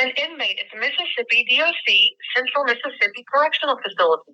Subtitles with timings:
[0.00, 1.94] an inmate at the Mississippi DOC
[2.36, 4.32] Central Mississippi Correctional Facility.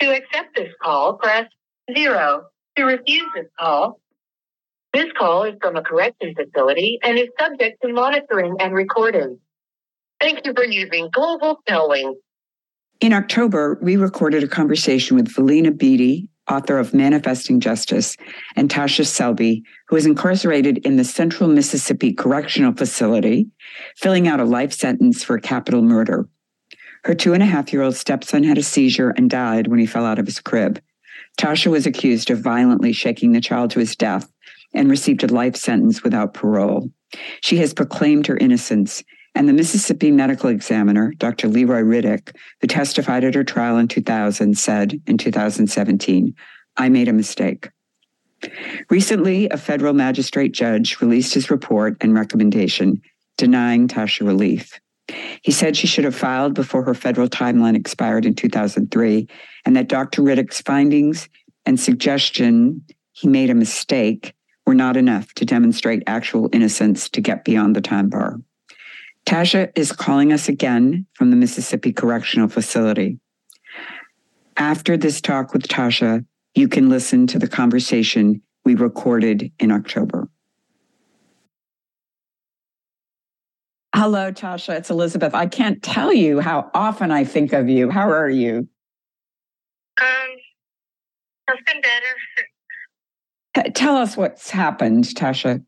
[0.00, 1.46] To accept this call, press
[1.94, 2.44] zero.
[2.76, 4.00] To refuse this call,
[4.94, 9.38] this call is from a correction facility and is subject to monitoring and recording.
[10.20, 12.16] Thank you for using Global Tel Link.
[13.00, 18.16] In October, we recorded a conversation with Valena Beety, author of Manifesting Justice,
[18.56, 23.48] and Tasha Shelby, who is incarcerated in the Central Mississippi Correctional Facility,
[23.96, 26.28] filling out a life sentence for capital murder.
[27.04, 29.86] Her two and a half year old stepson had a seizure and died when he
[29.86, 30.80] fell out of his crib.
[31.38, 34.30] Tasha was accused of violently shaking the child to his death
[34.74, 36.90] and received a life sentence without parole.
[37.40, 39.02] She has proclaimed her innocence,
[39.34, 41.48] and the Mississippi medical examiner, Dr.
[41.48, 46.34] Leroy Riddick, who testified at her trial in 2000, said in 2017,
[46.76, 47.70] I made a mistake.
[48.88, 53.02] Recently, a federal magistrate judge released his report and recommendation
[53.36, 54.80] denying Tasha relief.
[55.42, 59.28] He said she should have filed before her federal timeline expired in 2003,
[59.64, 60.22] and that Dr.
[60.22, 61.28] Riddick's findings
[61.66, 64.34] and suggestion he made a mistake
[64.66, 68.40] were not enough to demonstrate actual innocence to get beyond the time bar.
[69.30, 73.20] Tasha is calling us again from the Mississippi Correctional Facility.
[74.56, 80.28] After this talk with Tasha, you can listen to the conversation we recorded in October.
[83.94, 84.74] Hello, Tasha.
[84.74, 85.32] It's Elizabeth.
[85.32, 87.88] I can't tell you how often I think of you.
[87.88, 88.68] How are you?
[90.00, 90.28] Um,
[91.48, 93.66] I've been better.
[93.66, 95.64] T- tell us what's happened, Tasha.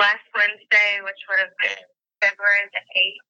[0.00, 1.84] Last Wednesday, which would have been
[2.22, 3.26] February the 8th,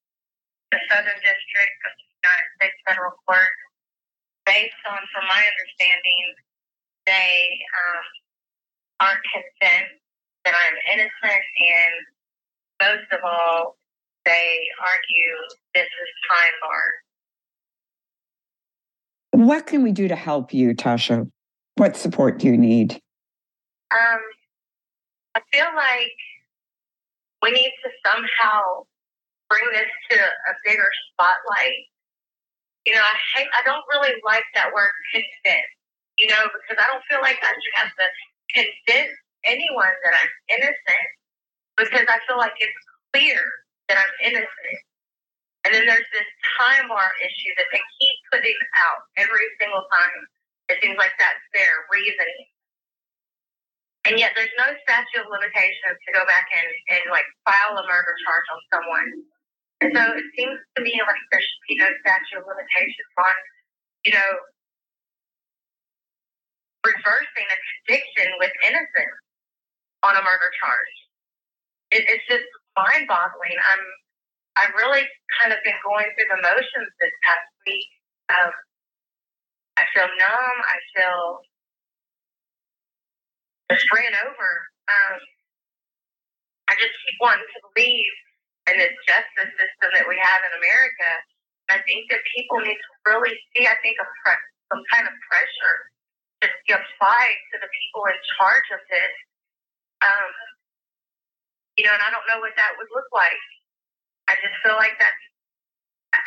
[0.77, 3.57] the Southern District of the United States Federal Court,
[4.45, 6.23] based on, from my understanding,
[7.09, 8.05] they um,
[9.01, 9.97] aren't convinced
[10.45, 11.95] that I'm innocent, and
[12.85, 13.81] most of all,
[14.25, 15.35] they argue
[15.73, 17.01] this is time barred.
[19.47, 21.29] What can we do to help you, Tasha?
[21.75, 22.93] What support do you need?
[23.91, 24.21] Um,
[25.35, 26.13] I feel like
[27.41, 28.85] we need to somehow
[29.53, 31.85] bring this to a bigger spotlight.
[32.89, 35.69] You know, I hate, I don't really like that word convince,
[36.17, 38.07] you know, because I don't feel like I should have to
[38.49, 39.13] convince
[39.45, 41.07] anyone that I'm innocent
[41.77, 42.81] because I feel like it's
[43.13, 43.37] clear
[43.93, 44.79] that I'm innocent.
[45.63, 50.19] And then there's this time bar issue that they keep putting out every single time.
[50.67, 52.49] It seems like that's their reasoning.
[54.03, 56.67] And yet there's no statute of limitations to go back and,
[56.99, 59.07] and like file a murder charge on someone.
[59.83, 63.35] And so it seems to me like there should be no statute of limitations on,
[64.07, 64.31] you know,
[66.87, 69.19] reversing a conviction with innocence
[70.07, 70.95] on a murder charge.
[71.91, 72.47] It, it's just
[72.79, 73.59] mind boggling.
[73.59, 73.83] I'm
[74.55, 75.03] I've really
[75.35, 77.91] kind of been going through the motions this past week.
[78.31, 78.55] Um,
[79.75, 80.57] I feel numb.
[80.63, 81.43] I feel
[83.67, 84.49] just ran over.
[84.87, 85.19] Um,
[86.71, 88.15] I just keep wanting to believe
[88.71, 91.09] in this justice system that we have in America.
[91.67, 95.05] And I think that people need to really see, I think, a pre- some kind
[95.07, 95.75] of pressure
[96.43, 99.13] to be applied to the people in charge of this.
[100.03, 100.31] Um,
[101.79, 103.43] you know, and I don't know what that would look like.
[104.27, 105.15] I just feel like that.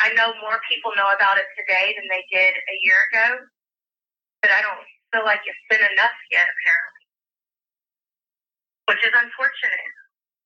[0.02, 3.46] I know more people know about it today than they did a year ago,
[4.42, 4.82] but I don't
[5.14, 6.96] feel like it's been enough yet, apparently
[8.86, 9.92] which is unfortunate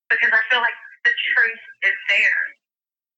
[0.09, 2.43] because I feel like the truth is there.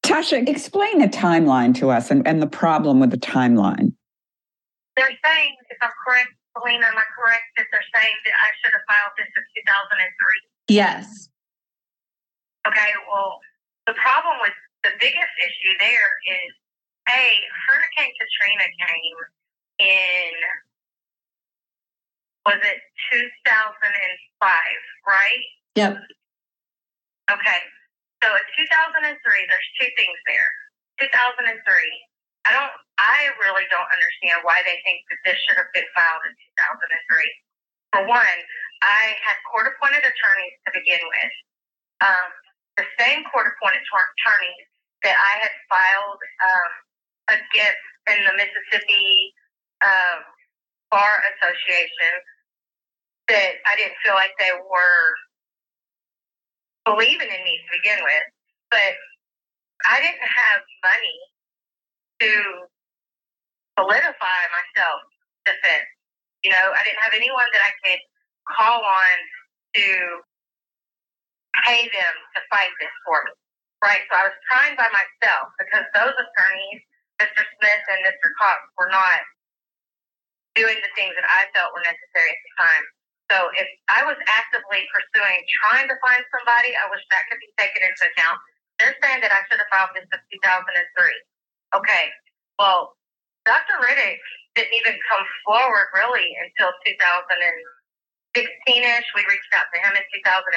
[0.02, 3.94] Tasha, explain the timeline to us and, and the problem with the timeline.
[4.96, 8.74] They're saying, if I'm correct, Selena, am I correct that they're saying that I should
[8.76, 10.04] have filed this in 2003?
[10.68, 11.28] Yes.
[12.66, 13.40] Okay, well,
[13.86, 14.54] the problem with
[14.84, 16.50] the biggest issue there is
[17.08, 17.22] A,
[17.70, 19.18] Hurricane Katrina came
[19.80, 20.34] in
[22.46, 22.78] was it
[23.14, 24.50] 2005,
[25.06, 25.46] right?
[25.76, 25.98] Yep.
[27.30, 27.60] Okay.
[28.22, 29.02] So in 2003,
[29.50, 30.50] there's two things there.
[31.02, 31.58] 2003,
[32.46, 36.22] I don't, I really don't understand why they think that this should have been filed
[36.26, 36.86] in 2003.
[37.94, 38.38] For one,
[38.82, 41.34] I had court appointed attorneys to begin with.
[42.02, 42.30] Um,
[42.78, 44.66] the same court appointed attorneys
[45.02, 46.70] that I had filed um,
[47.38, 49.34] against in the Mississippi
[49.82, 50.26] um,
[50.90, 52.14] Bar Association
[53.30, 55.02] that I didn't feel like they were
[56.84, 58.26] believing in me to begin with.
[58.70, 58.94] But
[59.88, 61.18] I didn't have money
[62.22, 62.30] to
[63.78, 65.00] solidify myself
[65.46, 65.88] defense.
[66.44, 68.02] You know, I didn't have anyone that I could
[68.50, 69.16] call on
[69.78, 69.86] to
[71.66, 73.32] pay them to fight this for me.
[73.84, 74.02] right?
[74.10, 76.82] So I was trying by myself because those attorneys,
[77.22, 77.42] Mr.
[77.42, 78.28] Smith and Mr.
[78.40, 79.22] Cox, were not
[80.54, 82.84] doing the things that I felt were necessary at the time.
[83.32, 87.48] So if I was actively pursuing trying to find somebody, I wish that could be
[87.56, 88.36] taken into account.
[88.76, 91.80] They're saying that I should have filed this in 2003.
[91.80, 92.12] Okay,
[92.60, 92.92] well,
[93.48, 93.80] Dr.
[93.80, 94.20] Riddick
[94.52, 99.08] didn't even come forward really until 2016-ish.
[99.16, 100.52] We reached out to him in 2015.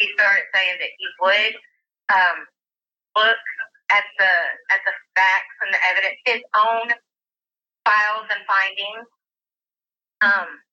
[0.00, 1.60] He started saying that he would
[2.08, 2.48] um,
[3.20, 3.36] look
[3.92, 4.32] at the
[4.72, 6.88] at the facts and the evidence, his own
[7.84, 9.04] files and findings.
[10.24, 10.64] Um,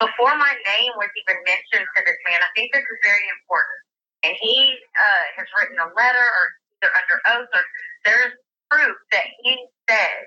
[0.00, 3.80] before my name was even mentioned to this man, I think this is very important.
[4.24, 6.44] And he uh, has written a letter or
[6.80, 7.64] either under oath or
[8.04, 8.34] there's
[8.72, 9.54] proof that he
[9.88, 10.22] said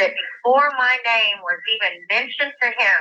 [0.00, 3.00] that before my name was even mentioned to him,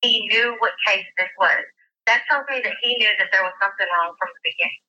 [0.00, 1.64] he knew what case this was.
[2.08, 4.84] That tells me that he knew that there was something wrong from the beginning.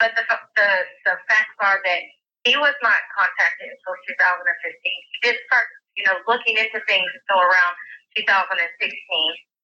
[0.00, 0.24] But the,
[0.56, 0.70] the,
[1.04, 2.02] the facts are that
[2.48, 4.48] he was not contacted until 2015.
[4.82, 7.74] He did start you know, looking into things until around
[8.16, 8.56] 2016.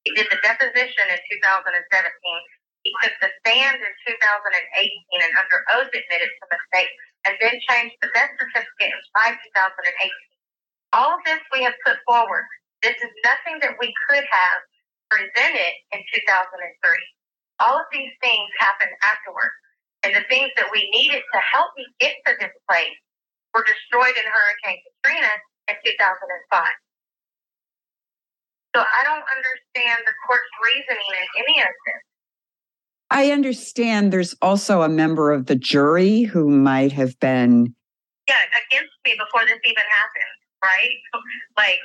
[0.03, 1.75] He did the deposition in 2017.
[2.87, 6.91] He took the stand in 2018 and under oath admitted to mistake
[7.27, 10.11] and then changed the death certificate in 2018.
[10.95, 12.47] All of this we have put forward.
[12.81, 14.59] This is nothing that we could have
[15.11, 16.39] presented in 2003.
[17.59, 19.53] All of these things happened afterwards.
[20.01, 22.95] And the things that we needed to help me get to this place
[23.51, 25.33] were destroyed in Hurricane Katrina
[25.67, 26.63] in 2005.
[28.75, 32.01] So I don't understand the court's reasoning in any of this.
[33.09, 37.73] I understand there's also a member of the jury who might have been.
[38.29, 40.93] Yeah, against me before this even happened, right?
[41.57, 41.81] Like,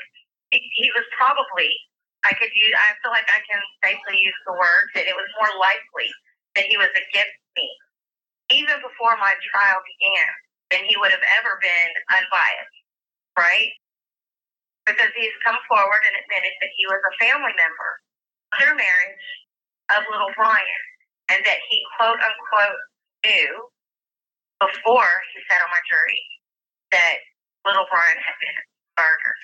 [0.53, 1.73] he was probably,
[2.29, 5.27] I could use, I feel like I can safely use the word that it was
[5.41, 6.13] more likely
[6.61, 7.67] that he was against me
[8.53, 10.29] even before my trial began
[10.69, 12.85] than he would have ever been unbiased
[13.39, 13.71] right?
[14.85, 17.91] Because he's come forward and admitted that he was a family member
[18.61, 19.27] through marriage
[19.97, 20.85] of little Brian
[21.33, 22.81] and that he quote unquote
[23.25, 23.69] knew
[24.61, 26.21] before he sat on my jury
[26.93, 27.17] that
[27.65, 28.59] little Brian had been
[28.97, 29.41] murdered.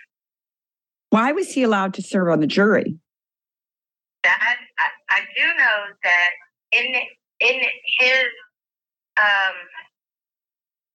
[1.10, 2.96] Why was he allowed to serve on the jury?
[4.22, 6.30] That I, I do know that
[6.72, 6.86] in
[7.40, 7.56] in
[7.98, 8.28] his
[9.16, 9.56] um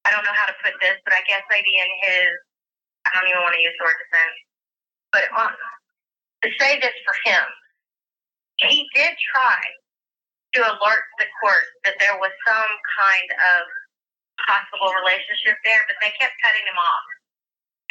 [0.05, 2.29] I don't know how to put this, but I guess maybe in his
[3.05, 4.37] I don't even want to use the word defense,
[5.13, 5.53] but um,
[6.43, 7.45] to say this for him,
[8.65, 9.59] he did try
[10.57, 13.61] to alert the court that there was some kind of
[14.47, 17.07] possible relationship there, but they kept cutting him off.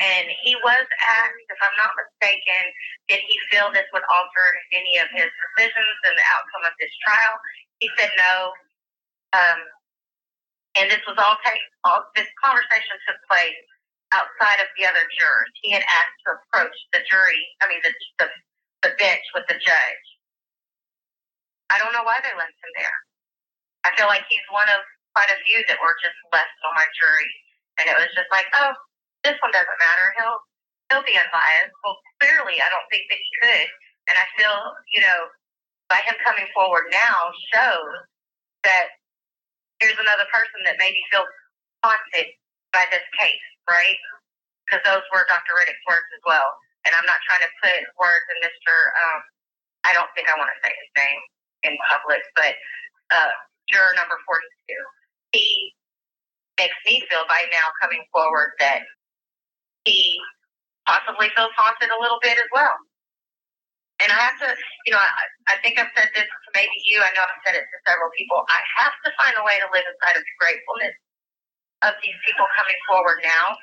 [0.03, 0.87] And he was
[1.23, 2.63] asked, if I'm not mistaken,
[3.07, 6.91] did he feel this would alter any of his decisions and the outcome of this
[7.07, 7.35] trial?
[7.79, 8.35] He said no.
[9.39, 9.61] Um,
[10.75, 13.63] and this was all, take, all this conversation took place
[14.13, 15.53] outside of the other jurors.
[15.63, 18.29] He had asked to approach the jury, I mean, the, the,
[18.85, 20.07] the bench with the judge.
[21.73, 22.99] I don't know why they left him there.
[23.89, 24.85] I feel like he's one of
[25.17, 27.33] quite a few that were just left on my jury.
[27.81, 28.75] And it was just like, oh,
[29.25, 30.07] this one doesn't matter.
[30.21, 30.41] He'll
[30.93, 31.75] he'll be unbiased.
[31.83, 33.69] Well, clearly, I don't think that he could.
[34.13, 34.57] And I feel,
[34.93, 35.33] you know,
[35.89, 37.95] by him coming forward now shows
[38.63, 39.01] that
[39.81, 41.29] here's another person that maybe feels
[41.83, 42.29] haunted
[42.73, 43.99] by this case right?
[44.65, 45.57] Because those were Dr.
[45.57, 46.49] Riddick's words as well.
[46.85, 48.73] And I'm not trying to put words in Mr.
[48.73, 49.21] Um,
[49.85, 51.21] I don't think I want to say his name
[51.69, 52.55] in public, but
[53.13, 53.33] uh,
[53.69, 54.41] juror number 42.
[55.33, 55.73] He
[56.61, 58.85] makes me feel by now coming forward that
[59.85, 60.17] he
[60.89, 62.77] possibly feels haunted a little bit as well.
[64.03, 64.51] And I have to,
[64.85, 66.99] you know, I, I think I've said this to maybe you.
[67.01, 68.43] I know I've said it to several people.
[68.51, 70.97] I have to find a way to live inside of gratefulness
[71.89, 73.57] of these people coming forward now.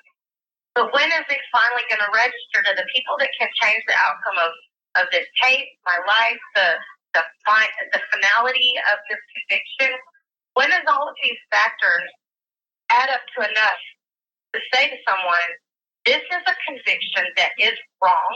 [0.76, 3.98] But when is it finally going to register to the people that can change the
[4.00, 4.52] outcome of,
[5.04, 6.70] of this case, my life, the
[7.12, 10.00] the, fi- the finality of this conviction?
[10.56, 12.08] When is all of these factors
[12.92, 13.82] add up to enough
[14.56, 15.50] to say to someone,
[16.08, 18.34] this is a conviction that is wrong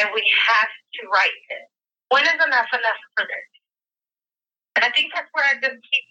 [0.00, 1.64] and we have to right this?
[2.12, 3.48] When is enough enough for this?
[4.76, 6.06] And I think that's where I just keep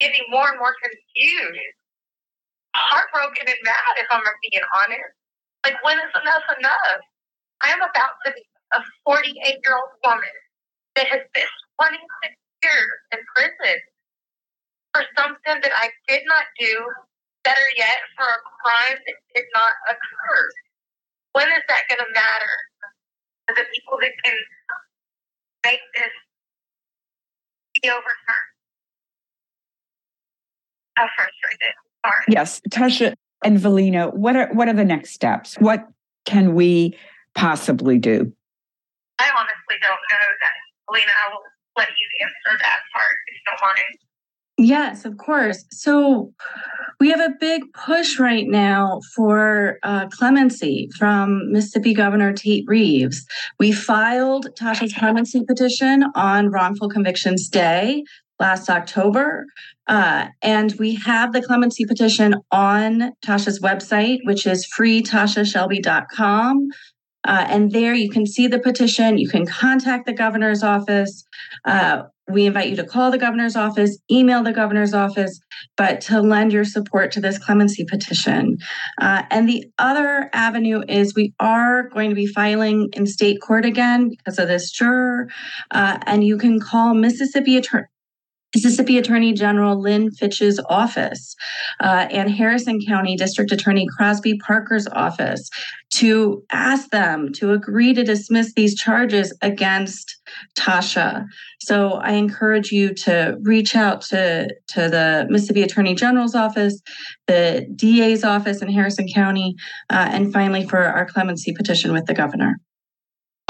[0.00, 1.77] getting more and more confused
[2.78, 5.12] heartbroken and mad, if I'm being honest.
[5.66, 7.02] Like, when is enough enough?
[7.62, 8.44] I am about to be
[8.74, 10.36] a 48 year old woman
[10.96, 13.78] that has been 26 years in prison
[14.94, 16.74] for something that I did not do.
[17.44, 20.44] Better yet, for a crime that did not occur.
[21.32, 22.56] When is that going to matter
[23.48, 24.36] to the people that can
[25.64, 26.12] make this
[27.82, 28.36] be overturned?
[30.98, 31.74] uh, frustrated.
[32.08, 32.24] Sorry.
[32.28, 35.56] Yes, Tasha and Valena, what are what are the next steps?
[35.56, 35.86] What
[36.24, 36.96] can we
[37.34, 38.32] possibly do?
[39.18, 40.56] I honestly don't know that.
[40.90, 41.42] Valena, I will
[41.76, 43.98] let you answer that part if you don't mind.
[44.60, 45.64] Yes, of course.
[45.70, 46.32] So
[46.98, 53.24] we have a big push right now for uh, clemency from Mississippi Governor Tate Reeves.
[53.60, 58.02] We filed Tasha's clemency petition on wrongful convictions day
[58.40, 59.46] last October.
[59.86, 66.68] Uh, and we have the clemency petition on Tasha's website, which is freetashashelby.com.
[67.24, 69.18] Uh, and there you can see the petition.
[69.18, 71.24] You can contact the governor's office.
[71.64, 75.40] Uh, we invite you to call the governor's office, email the governor's office,
[75.76, 78.58] but to lend your support to this clemency petition.
[79.00, 83.64] Uh, and the other avenue is we are going to be filing in state court
[83.64, 85.28] again because of this juror.
[85.70, 87.86] Uh, and you can call Mississippi Attorney.
[88.54, 91.34] Mississippi Attorney General Lynn Fitch's office
[91.80, 95.48] uh, and Harrison County District Attorney Crosby Parker's office
[95.90, 100.16] to ask them to agree to dismiss these charges against
[100.56, 101.24] Tasha.
[101.60, 106.80] So I encourage you to reach out to, to the Mississippi Attorney General's office,
[107.26, 109.56] the DA's office in Harrison County,
[109.90, 112.58] uh, and finally for our clemency petition with the governor.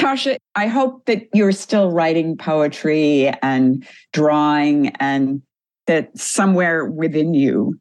[0.09, 3.85] Tasha, I hope that you're still writing poetry and
[4.17, 5.43] drawing and
[5.85, 7.77] that somewhere within you,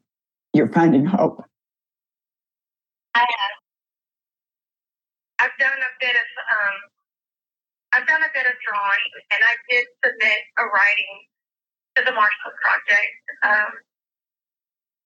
[0.52, 1.40] you're finding hope.
[3.16, 3.56] I have.
[5.40, 6.76] I've done a bit of um,
[7.96, 11.14] I've done a bit of drawing, and I did submit a writing
[11.96, 13.24] to the Marshall Project.
[13.40, 13.72] Um,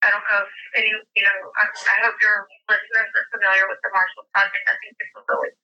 [0.03, 3.79] I don't know if any, you know, I, I hope your listeners are familiar with
[3.87, 4.67] the Marshall Project.
[4.67, 5.55] I think it's a really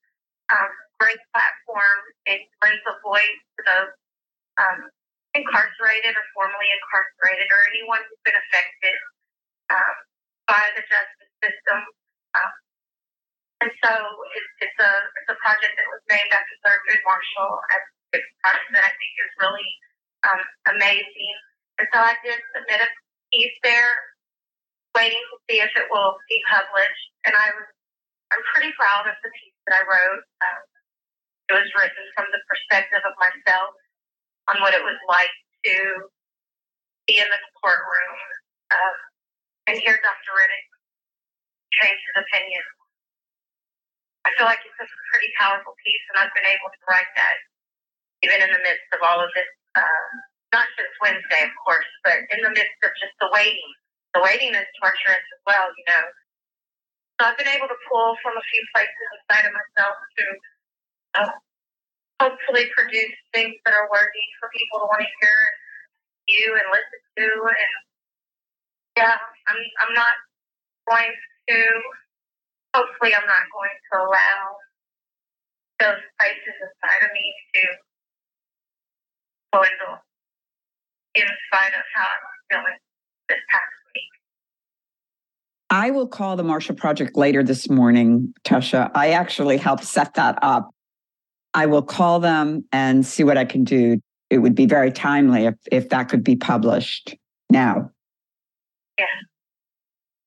[0.53, 2.01] um, great platform.
[2.27, 3.93] It lends a voice to those
[4.59, 4.79] um,
[5.37, 8.99] incarcerated or formerly incarcerated or anyone who's been affected
[9.71, 9.97] um,
[10.49, 11.81] by the justice system.
[12.35, 12.53] Um,
[13.59, 13.91] and so
[14.39, 17.59] it's, it's a it's a project that was named after Thurgood Marshall.
[18.15, 19.71] It's a project that I think is really
[20.25, 20.43] um,
[20.79, 21.37] amazing.
[21.83, 22.91] And so I did submit a
[23.35, 23.95] piece there,
[24.95, 27.07] waiting to see if it will be published.
[27.27, 27.67] And I was
[28.31, 30.25] I'm pretty proud of the piece that I wrote.
[30.41, 30.63] Um,
[31.53, 33.77] it was written from the perspective of myself
[34.49, 35.33] on what it was like
[35.69, 35.77] to
[37.09, 38.17] be in the courtroom
[38.73, 38.97] um,
[39.69, 40.33] and hear Dr.
[40.37, 40.67] Riddick
[41.77, 42.65] change his opinion
[44.29, 47.37] I feel like it's a pretty powerful piece, and I've been able to write that
[48.21, 49.49] even in the midst of all of this.
[49.79, 50.09] Um,
[50.53, 53.73] not just Wednesday, of course, but in the midst of just the waiting.
[54.17, 56.05] The waiting is torturous as well, you know.
[57.19, 60.25] So I've been able to pull from a few places inside of myself to
[61.19, 61.35] uh,
[62.23, 65.39] hopefully produce things that are worthy for people to want to hear
[66.31, 67.27] you and listen to.
[67.51, 67.75] And
[68.99, 69.19] yeah,
[69.51, 70.15] I'm I'm not
[70.87, 71.11] going
[71.51, 71.59] to
[72.75, 74.43] hopefully I'm not going to allow
[75.81, 77.63] those places inside of me to
[79.55, 79.99] dwindle
[81.15, 82.79] in spite of how I'm feeling
[83.29, 83.78] this past.
[85.71, 88.91] I will call the Marshall Project later this morning, Tasha.
[88.95, 90.71] I actually helped set that up.
[91.53, 94.01] I will call them and see what I can do.
[94.31, 97.17] It would be very timely if, if that could be published
[97.51, 97.91] now.
[98.99, 99.17] Yeah.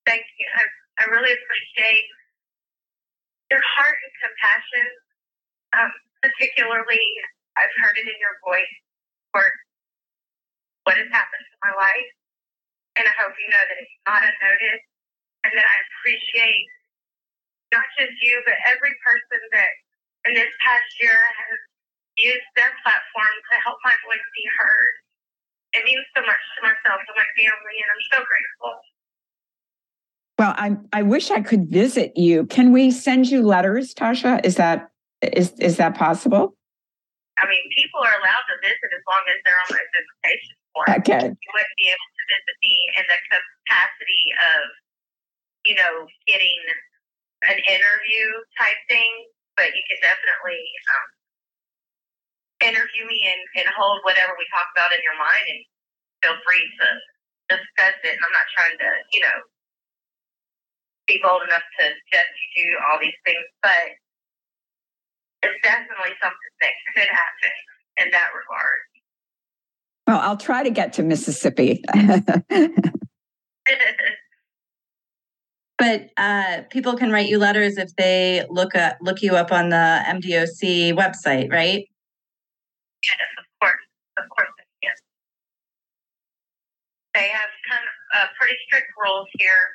[0.06, 0.46] Thank you.
[0.58, 0.64] I,
[1.02, 2.06] I really appreciate
[3.50, 4.88] your heart and compassion,
[5.74, 7.02] um, particularly,
[7.58, 8.76] I've heard it in your voice
[9.34, 9.44] for
[10.86, 12.12] what has happened to my life.
[12.96, 14.91] And I hope you know that it's not unnoticed
[15.52, 16.66] and that I appreciate
[17.76, 19.72] not just you, but every person that
[20.28, 21.60] in this past year has
[22.20, 24.94] used their platform to help my voice be heard.
[25.76, 28.74] It means so much to myself and my family, and I'm so grateful.
[30.40, 32.48] Well, I I wish I could visit you.
[32.48, 34.44] Can we send you letters, Tasha?
[34.44, 34.92] Is that
[35.24, 36.56] is is that possible?
[37.40, 40.88] I mean, people are allowed to visit as long as they're on my visitation form.
[41.00, 41.24] Okay.
[41.32, 44.62] You wouldn't be able to visit me in the capacity of,
[45.66, 46.58] you know, getting
[47.46, 48.26] an interview
[48.58, 49.12] type thing,
[49.58, 50.62] but you can definitely
[50.94, 51.08] um,
[52.70, 55.62] interview me and, and hold whatever we talk about in your mind and
[56.22, 58.14] feel free to discuss it.
[58.14, 59.38] And I'm not trying to, you know,
[61.10, 63.98] be bold enough to just do all these things, but
[65.42, 67.54] it's definitely something that could happen
[68.06, 68.82] in that regard.
[70.06, 71.82] Well, I'll try to get to Mississippi.
[75.82, 79.74] but uh, people can write you letters if they look at look you up on
[79.74, 81.90] the MDOC website, right?
[83.02, 83.86] Yes, of course,
[84.22, 84.54] of course,
[84.86, 85.02] yes.
[87.18, 89.74] They have kind of uh, pretty strict rules here.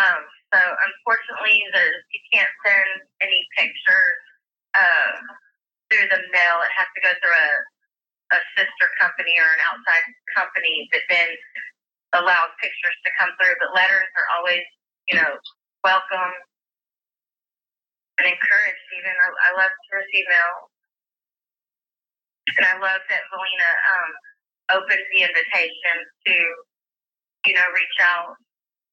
[0.00, 4.20] Um, so unfortunately, there's you can't send any pictures
[4.72, 5.12] uh,
[5.92, 6.56] through the mail.
[6.64, 7.52] It has to go through a,
[8.32, 11.28] a sister company or an outside company that then
[12.16, 13.60] allows pictures to come through.
[13.60, 14.64] But letters are always,
[15.08, 15.32] you know,
[15.84, 16.34] welcome
[18.20, 18.84] and encouraged.
[18.96, 20.54] Even I, I love to receive mail,
[22.56, 24.10] and I love that Valena um,
[24.80, 25.96] opened the invitation
[26.28, 26.34] to,
[27.50, 28.36] you know, reach out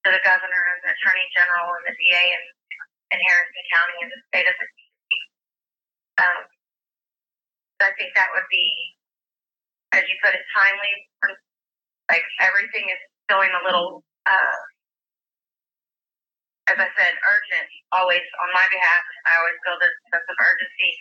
[0.05, 2.45] to the governor and the attorney general and the DA and,
[3.15, 5.21] and Harrison County and the state of Mississippi.
[6.19, 6.41] Um,
[7.81, 8.65] I think that would be,
[9.93, 10.93] as you put it, timely.
[12.11, 14.59] Like everything is feeling a little, uh,
[16.71, 17.67] as I said, urgent.
[17.91, 20.91] Always on my behalf, I always feel this sense of urgency.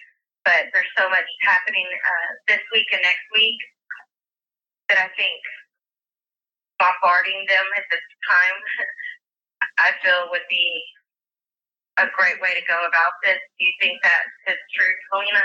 [0.42, 3.60] But there's so much happening uh, this week and next week
[4.90, 5.38] that I think
[6.82, 8.58] bombarding them at this time,
[9.86, 10.66] I feel would be
[12.02, 13.38] a great way to go about this.
[13.38, 15.44] Do you think that is true, Helena?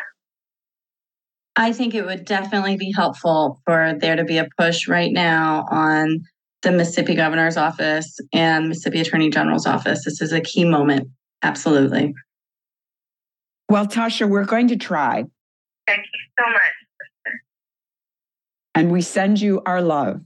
[1.55, 5.65] I think it would definitely be helpful for there to be a push right now
[5.70, 6.24] on
[6.65, 10.03] the Mississippi Governor's Office and Mississippi Attorney General's Office.
[10.03, 11.10] This is a key moment.
[11.43, 12.15] Absolutely.
[13.69, 15.25] Well, Tasha, we're going to try.
[15.88, 17.34] Thank you so much.
[18.74, 20.22] And we send you our love.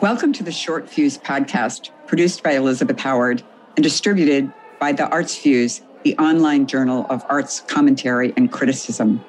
[0.00, 3.42] Welcome to the Short Fuse podcast, produced by Elizabeth Howard
[3.76, 9.22] and distributed by the Arts Fuse, the online journal of arts commentary and criticism.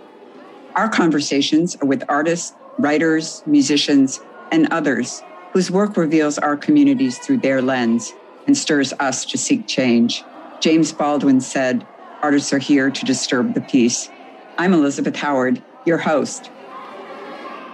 [0.76, 4.20] Our conversations are with artists, writers, musicians,
[4.52, 5.22] and others
[5.52, 8.14] whose work reveals our communities through their lens
[8.48, 10.24] and stirs us to seek change.
[10.62, 11.86] James Baldwin said,
[12.22, 14.10] Artists are here to disturb the peace.
[14.58, 16.50] I'm Elizabeth Howard, your host.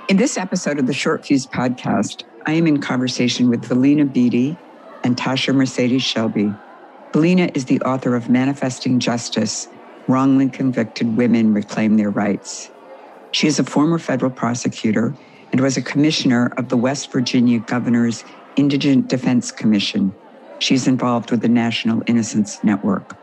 [0.07, 4.57] In this episode of the Short Fuse podcast, I am in conversation with Valena Beety
[5.03, 6.53] and Tasha Mercedes Shelby.
[7.11, 9.67] Valena is the author of Manifesting Justice
[10.07, 12.69] Wrongly Convicted Women Reclaim Their Rights.
[13.35, 15.13] She is a former federal prosecutor
[15.51, 18.23] and was a commissioner of the West Virginia Governor's
[18.55, 20.13] Indigent Defense Commission.
[20.61, 23.17] She's involved with the National Innocence Network.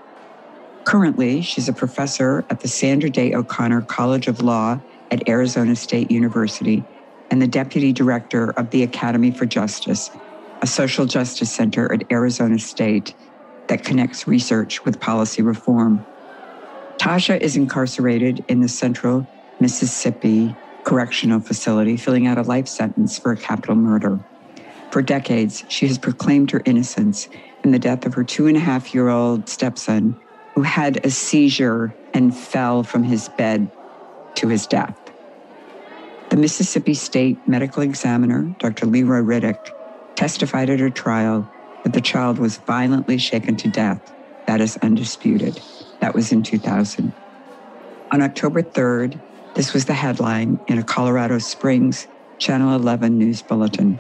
[0.85, 6.11] Currently, she's a professor at the Sandra Day O'Connor College of Law at Arizona State
[6.11, 6.85] University
[7.31, 10.11] and the deputy director of the Academy for Justice,
[10.61, 13.15] a social justice center at Arizona State
[13.69, 16.05] that connects research with policy reform.
[17.01, 19.27] Tasha is incarcerated in the Central
[19.63, 24.19] Mississippi Correctional Facility, filling out a life sentence for a capital murder.
[24.91, 27.29] For decades, she has proclaimed her innocence
[27.63, 30.21] in the death of her two and a half year old stepson,
[30.57, 33.71] who had a seizure and fell from his bed
[34.35, 34.99] to his death.
[36.31, 38.87] The Mississippi State Medical Examiner, Dr.
[38.87, 39.71] Leroy Riddick,
[40.17, 41.49] testified at her trial
[41.85, 44.01] that the child was violently shaken to death.
[44.49, 45.61] That is undisputed.
[46.01, 47.13] That was in 2000.
[48.11, 49.21] On October 3rd,
[49.55, 52.07] this was the headline in a Colorado Springs
[52.39, 53.99] Channel 11 news bulletin.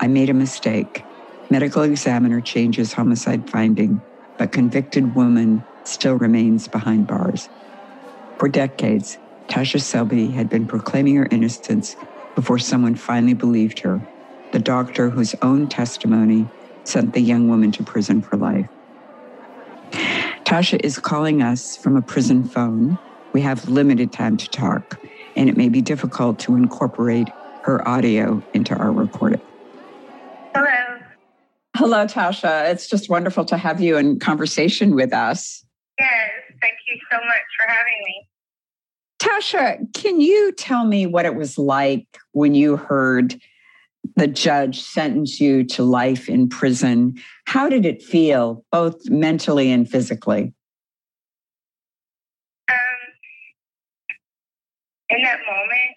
[0.00, 1.04] I made a mistake.
[1.50, 4.00] Medical examiner changes homicide finding,
[4.38, 7.48] but convicted woman still remains behind bars.
[8.38, 11.96] For decades, Tasha Shelby had been proclaiming her innocence
[12.34, 14.00] before someone finally believed her,
[14.52, 16.46] the doctor whose own testimony
[16.84, 18.68] sent the young woman to prison for life.
[20.44, 22.98] Tasha is calling us from a prison phone.
[23.32, 24.98] We have limited time to talk,
[25.36, 27.28] and it may be difficult to incorporate
[27.62, 29.40] her audio into our recording.
[30.54, 30.98] Hello.
[31.76, 32.70] Hello, Tasha.
[32.70, 35.64] It's just wonderful to have you in conversation with us.
[35.98, 36.08] Yes,
[36.60, 38.28] thank you so much for having me.
[39.18, 43.40] Tasha, can you tell me what it was like when you heard
[44.16, 47.14] the judge sentence you to life in prison?
[47.46, 50.54] How did it feel, both mentally and physically?
[52.70, 52.76] Um,
[55.10, 55.92] in that moment,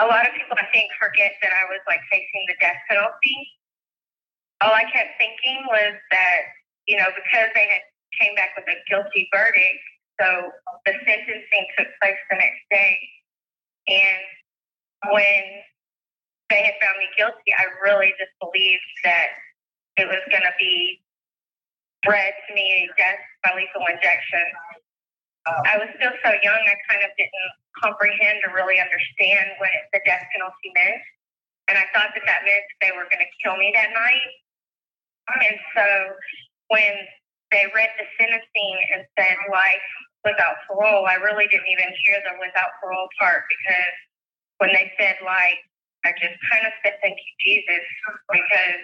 [0.00, 3.38] a lot of people, I think, forget that I was like facing the death penalty.
[4.60, 6.40] All I kept thinking was that,
[6.88, 7.84] you know, because they had
[8.18, 9.84] came back with a guilty verdict,
[10.20, 10.52] so
[10.84, 12.98] the sentencing took place the next day.
[13.88, 15.42] And when
[16.50, 19.28] they had found me guilty, I really just believed that
[19.96, 21.00] it was going to be
[22.06, 24.44] read to me death by lethal injection.
[25.66, 30.00] I was still so young, I kind of didn't comprehend or really understand what the
[30.04, 31.02] death penalty meant.
[31.68, 34.30] And I thought that that meant they were going to kill me that night.
[35.30, 35.86] And so
[36.68, 36.94] when
[37.54, 39.88] they read the sentencing and said life
[40.26, 43.94] without parole, I really didn't even hear the without parole part because
[44.58, 45.62] when they said like
[46.04, 47.84] I just kind of said, Thank you, Jesus,
[48.32, 48.82] because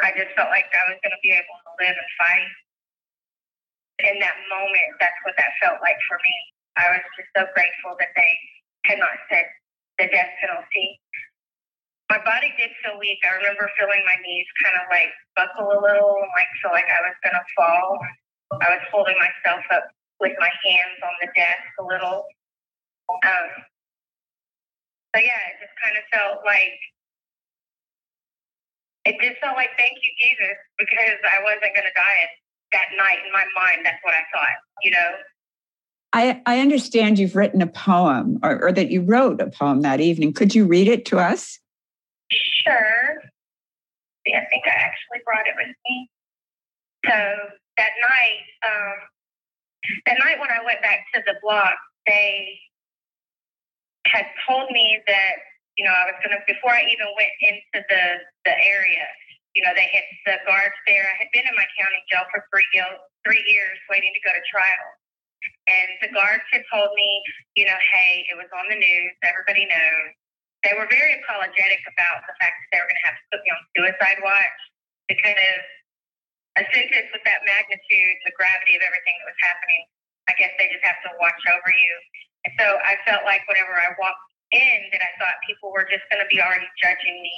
[0.00, 2.52] I just felt like I was going to be able to live and fight.
[4.02, 6.36] In that moment, that's what that felt like for me.
[6.74, 8.32] I was just so grateful that they
[8.90, 9.46] had not said
[10.02, 10.98] the death penalty.
[12.10, 13.22] My body did feel weak.
[13.22, 17.00] I remember feeling my knees kind of like buckle a little, like feel like I
[17.06, 17.96] was going to fall.
[18.58, 19.86] I was holding myself up
[20.20, 22.26] with my hands on the desk a little.
[23.08, 23.48] Um,
[25.14, 26.76] so yeah, it just kind of felt like
[29.06, 32.20] it just felt like thank you Jesus because I wasn't going to die
[32.74, 33.86] that night in my mind.
[33.86, 35.10] That's what I thought, you know.
[36.12, 40.00] I, I understand you've written a poem or, or that you wrote a poem that
[40.00, 40.32] evening.
[40.32, 41.58] Could you read it to us?
[42.30, 43.22] Sure.
[44.26, 46.08] Yeah, I think I actually brought it with me.
[47.06, 47.18] So
[47.76, 48.96] that night, um,
[50.06, 52.58] that night when I went back to the block, they
[54.06, 55.34] had told me that
[55.76, 58.04] you know I was gonna before I even went into the
[58.44, 59.04] the area.
[59.54, 61.06] You know, they had the guards there.
[61.06, 62.66] I had been in my county jail for three
[63.22, 64.88] three years, waiting to go to trial.
[65.68, 67.08] And the guards had told me,
[67.56, 70.12] you know, hey, it was on the news, everybody knows.
[70.64, 73.40] They were very apologetic about the fact that they were going to have to put
[73.44, 74.60] me on suicide watch
[75.08, 75.64] because
[76.56, 79.82] a sentence with that magnitude, the gravity of everything that was happening,
[80.30, 81.94] I guess they just have to watch over you.
[82.48, 84.24] And so I felt like whenever I walked
[84.56, 87.34] in, that I thought people were just going to be already judging me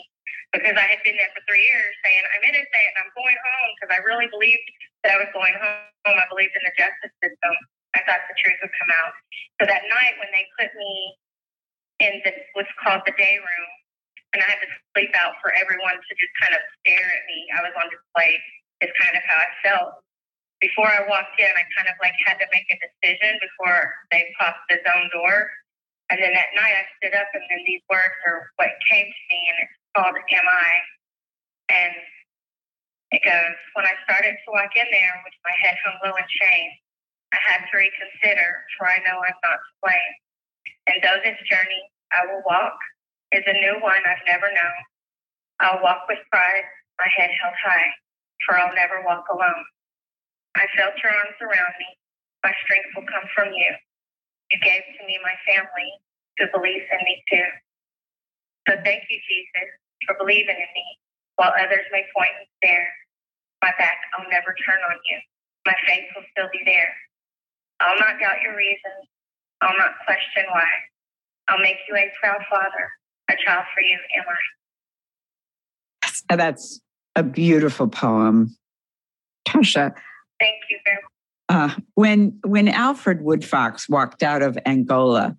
[0.55, 3.71] because I had been there for three years saying, I'm innocent and I'm going home
[3.77, 4.67] because I really believed
[5.05, 6.17] that I was going home.
[6.17, 7.55] I believed in the justice system.
[7.97, 9.13] I thought the truth would come out.
[9.61, 10.93] So that night when they put me
[11.99, 13.71] in the, what's called the day room,
[14.37, 17.39] and I had to sleep out for everyone to just kind of stare at me,
[17.57, 18.37] I was on display,
[18.85, 19.91] is kind of how I felt.
[20.61, 24.29] Before I walked in, I kind of like had to make a decision before they
[24.37, 25.49] popped the zone door.
[26.13, 29.23] And then that night I stood up and then these words are what came to
[29.33, 30.71] me and it's called Am I?
[31.73, 31.95] And
[33.17, 36.29] it goes, When I started to walk in there with my head hung low in
[36.29, 36.71] shame,
[37.33, 40.15] I had to reconsider, for I know I'm not to blame.
[40.93, 41.83] And though this journey
[42.13, 42.77] I will walk
[43.33, 44.79] is a new one I've never known,
[45.65, 46.69] I'll walk with pride,
[47.01, 47.91] my head held high,
[48.45, 49.65] for I'll never walk alone.
[50.55, 51.91] I felt your arms around me.
[52.45, 53.73] My strength will come from you.
[54.53, 55.91] You gave to me my family
[56.39, 57.49] who believes in me too.
[58.69, 59.71] So thank you, Jesus,
[60.05, 60.87] for believing in me
[61.37, 62.89] while others may point and stare.
[63.63, 65.19] My back, I'll never turn on you.
[65.65, 66.93] My faith will still be there.
[67.81, 69.09] I'll not doubt your reasons.
[69.61, 70.69] I'll not question why.
[71.49, 72.91] I'll make you a proud father.
[73.31, 74.37] A child for you am I.
[76.37, 76.81] That's
[77.17, 78.55] a beautiful poem.
[79.49, 79.95] Tasha.
[80.39, 81.13] Thank you very much.
[81.49, 85.37] Uh, when when Alfred Woodfox walked out of Angola,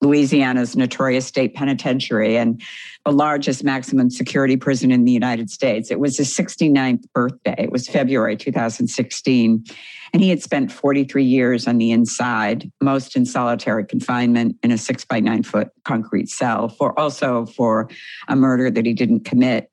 [0.00, 2.62] Louisiana's notorious state penitentiary and
[3.04, 5.90] the largest maximum security prison in the United States.
[5.90, 7.56] It was his 69th birthday.
[7.58, 9.64] It was February 2016.
[10.12, 14.78] And he had spent 43 years on the inside, most in solitary confinement in a
[14.78, 17.90] six by nine foot concrete cell, for also for
[18.28, 19.70] a murder that he didn't commit.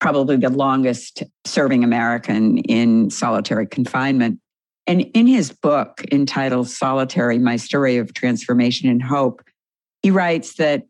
[0.00, 4.40] Probably the longest serving American in solitary confinement.
[4.90, 9.40] And in his book entitled Solitary My Story of Transformation and Hope,
[10.02, 10.88] he writes that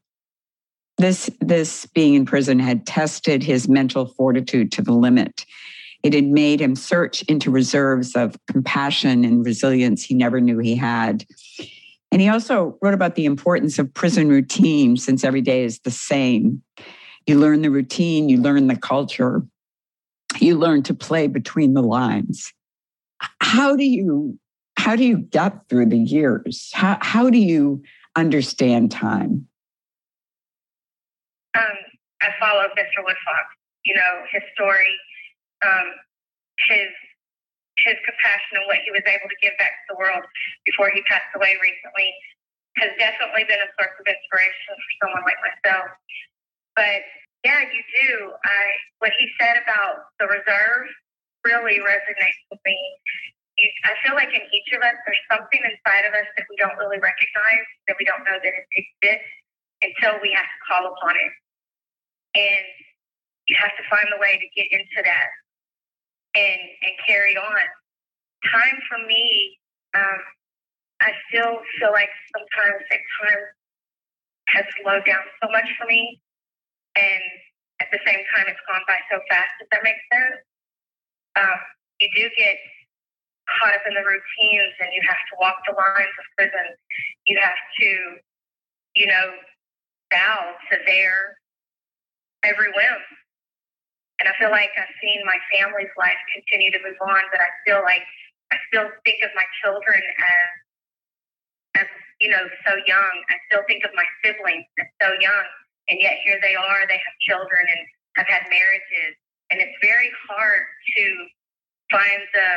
[0.96, 5.44] this, this being in prison had tested his mental fortitude to the limit.
[6.02, 10.76] It had made him search into reserves of compassion and resilience he never knew he
[10.76, 11.26] had.
[12.10, 15.90] And he also wrote about the importance of prison routine since every day is the
[15.90, 16.62] same.
[17.26, 19.42] You learn the routine, you learn the culture,
[20.38, 22.50] you learn to play between the lines
[23.40, 24.38] how do you
[24.76, 26.70] how do you get through the years?
[26.72, 27.83] How how do you
[28.16, 29.46] understand time?
[31.54, 31.78] Um,
[32.22, 33.04] I followed Mr.
[33.04, 33.46] Woodfox.
[33.85, 34.94] You know his story,
[35.64, 35.88] um,
[36.68, 36.90] his
[37.85, 40.24] his compassion and what he was able to give back to the world
[40.68, 42.12] before he passed away recently
[42.76, 45.88] has definitely been a source of inspiration for someone like myself.
[46.76, 47.02] But
[47.44, 48.33] yeah, you do.
[48.44, 48.62] I
[49.00, 50.88] what he said about the reserve
[51.44, 52.79] really resonates with me.
[53.85, 56.76] I feel like in each of us, there's something inside of us that we don't
[56.81, 59.37] really recognize, that we don't know that it exists
[59.85, 61.33] until we have to call upon it.
[62.40, 62.66] And
[63.48, 65.31] you have to find the way to get into that
[66.38, 67.64] and and carry on.
[68.48, 69.59] Time for me,
[69.92, 70.20] um,
[71.03, 73.44] I still feel like sometimes that time
[74.57, 76.20] has slowed down so much for me,
[76.96, 77.22] and
[77.81, 79.50] at the same time, it's gone by so fast.
[79.61, 80.40] Does that make sense?
[81.40, 81.59] Um,
[82.00, 82.57] you do get
[83.59, 86.66] caught up in the routines and you have to walk the lines of prison.
[87.26, 87.90] You have to,
[88.94, 89.26] you know,
[90.11, 91.40] bow to their
[92.44, 93.00] every whim.
[94.20, 97.48] And I feel like I've seen my family's life continue to move on, but I
[97.64, 98.05] feel like
[98.53, 101.88] I still think of my children as, as
[102.20, 103.14] you know, so young.
[103.33, 105.46] I still think of my siblings as so young,
[105.88, 106.85] and yet here they are.
[106.85, 107.81] They have children and
[108.20, 109.16] have had marriages,
[109.50, 110.62] and it's very hard
[110.96, 111.04] to
[111.90, 112.50] find the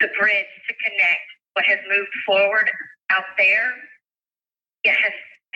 [0.00, 2.70] the bridge to connect what has moved forward
[3.10, 3.76] out there,
[4.84, 5.12] yet has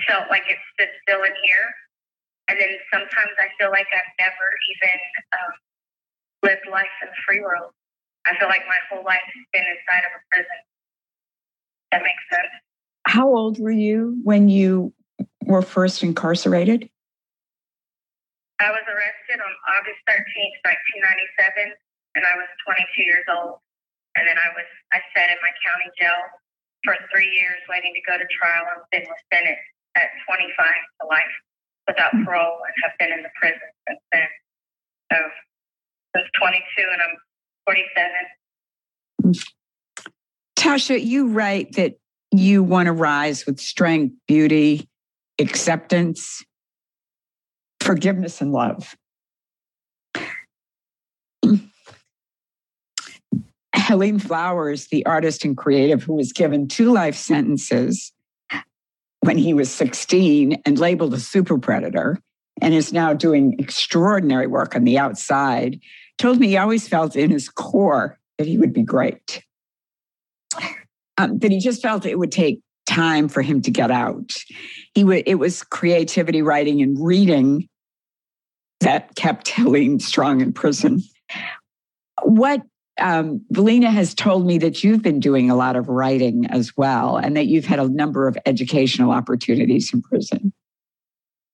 [0.06, 1.66] felt like it's stood still in here.
[2.48, 4.46] And then sometimes I feel like I've never
[4.76, 4.98] even
[5.32, 5.52] um,
[6.44, 7.72] lived life in the free world.
[8.26, 10.60] I feel like my whole life has been inside of a prison.
[11.92, 12.52] That makes sense.
[13.06, 14.92] How old were you when you
[15.44, 16.90] were first incarcerated?
[18.60, 20.58] I was arrested on August 13th,
[20.98, 21.74] 1997,
[22.14, 23.58] and I was 22 years old.
[24.14, 26.22] And then I was I sat in my county jail
[26.86, 29.66] for three years waiting to go to trial and then was sentenced
[29.98, 31.34] at 25 to life
[31.88, 32.24] without hmm.
[32.24, 34.28] parole and have been in the prison since then.
[35.10, 37.16] So I was 22 and I'm
[37.66, 39.44] 47.
[40.56, 41.98] Tasha, you write that
[42.30, 44.88] you want to rise with strength, beauty,
[45.38, 46.44] acceptance,
[47.80, 48.94] forgiveness, and love.
[53.84, 58.12] Halim Flowers, the artist and creative who was given two life sentences
[59.20, 62.18] when he was 16 and labeled a super predator
[62.62, 65.80] and is now doing extraordinary work on the outside,
[66.16, 69.44] told me he always felt in his core that he would be great.
[71.18, 74.32] Um, that he just felt it would take time for him to get out.
[74.94, 77.68] He it was creativity, writing, and reading
[78.80, 81.02] that kept Halim strong in prison.
[82.22, 82.62] What
[83.00, 87.16] um, Valena has told me that you've been doing a lot of writing as well,
[87.16, 90.52] and that you've had a number of educational opportunities in prison.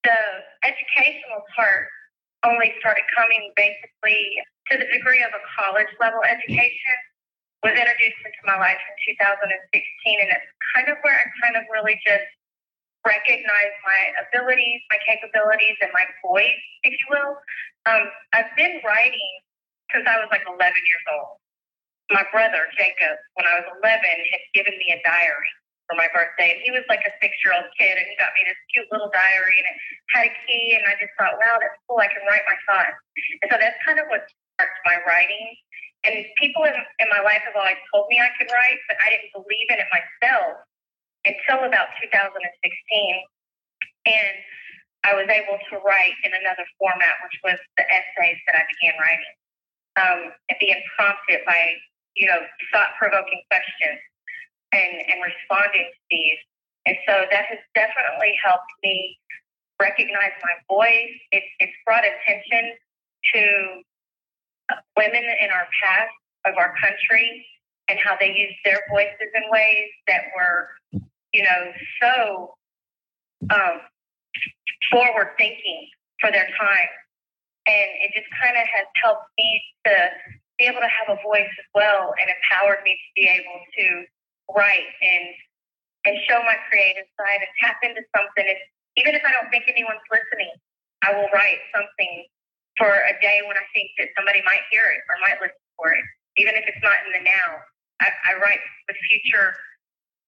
[0.05, 0.21] The
[0.65, 1.89] educational part
[2.45, 4.21] only started coming basically
[4.71, 6.97] to the degree of a college level education
[7.63, 11.69] was introduced into my life in 2016 and it's kind of where I kind of
[11.69, 12.25] really just
[13.05, 17.37] recognized my abilities, my capabilities, and my voice, if you will.
[17.85, 19.31] Um, I've been writing
[19.93, 21.39] since I was like 11 years old.
[22.11, 25.51] My brother, Jacob, when I was 11, had given me a diary
[25.91, 26.55] for my birthday.
[26.55, 28.87] And he was like a six year old kid, and he got me this cute
[28.95, 29.77] little diary, and it
[30.15, 30.79] had a key.
[30.79, 31.99] And I just thought, wow, that's cool.
[31.99, 32.99] I can write my thoughts.
[33.43, 35.59] And so that's kind of what starts my writing.
[36.07, 39.13] And people in, in my life have always told me I could write, but I
[39.13, 40.65] didn't believe in it myself
[41.27, 42.41] until about 2016.
[44.09, 44.37] And
[45.05, 48.97] I was able to write in another format, which was the essays that I began
[48.97, 49.35] writing
[50.01, 51.77] um, and being prompted by,
[52.17, 52.41] you know,
[52.73, 54.01] thought provoking questions
[54.73, 56.41] and, and responding to these.
[56.87, 59.19] And so that has definitely helped me
[59.81, 61.17] recognize my voice.
[61.33, 62.73] It, it's brought attention
[63.35, 63.43] to
[64.97, 66.15] women in our past
[66.47, 67.47] of our country
[67.89, 70.69] and how they used their voices in ways that were,
[71.33, 72.55] you know, so
[73.51, 73.81] um,
[74.91, 75.89] forward thinking
[76.21, 76.89] for their time.
[77.69, 79.49] And it just kind of has helped me
[79.87, 79.95] to
[80.59, 83.87] be able to have a voice as well and empowered me to be able to
[84.57, 85.27] write and
[86.09, 88.49] and show my creative side and tap into something.
[88.49, 88.57] If,
[88.97, 90.49] even if I don't think anyone's listening,
[91.05, 92.25] I will write something
[92.81, 95.93] for a day when I think that somebody might hear it or might listen for
[95.93, 96.05] it,
[96.41, 97.61] even if it's not in the now.
[98.01, 99.53] I, I write with future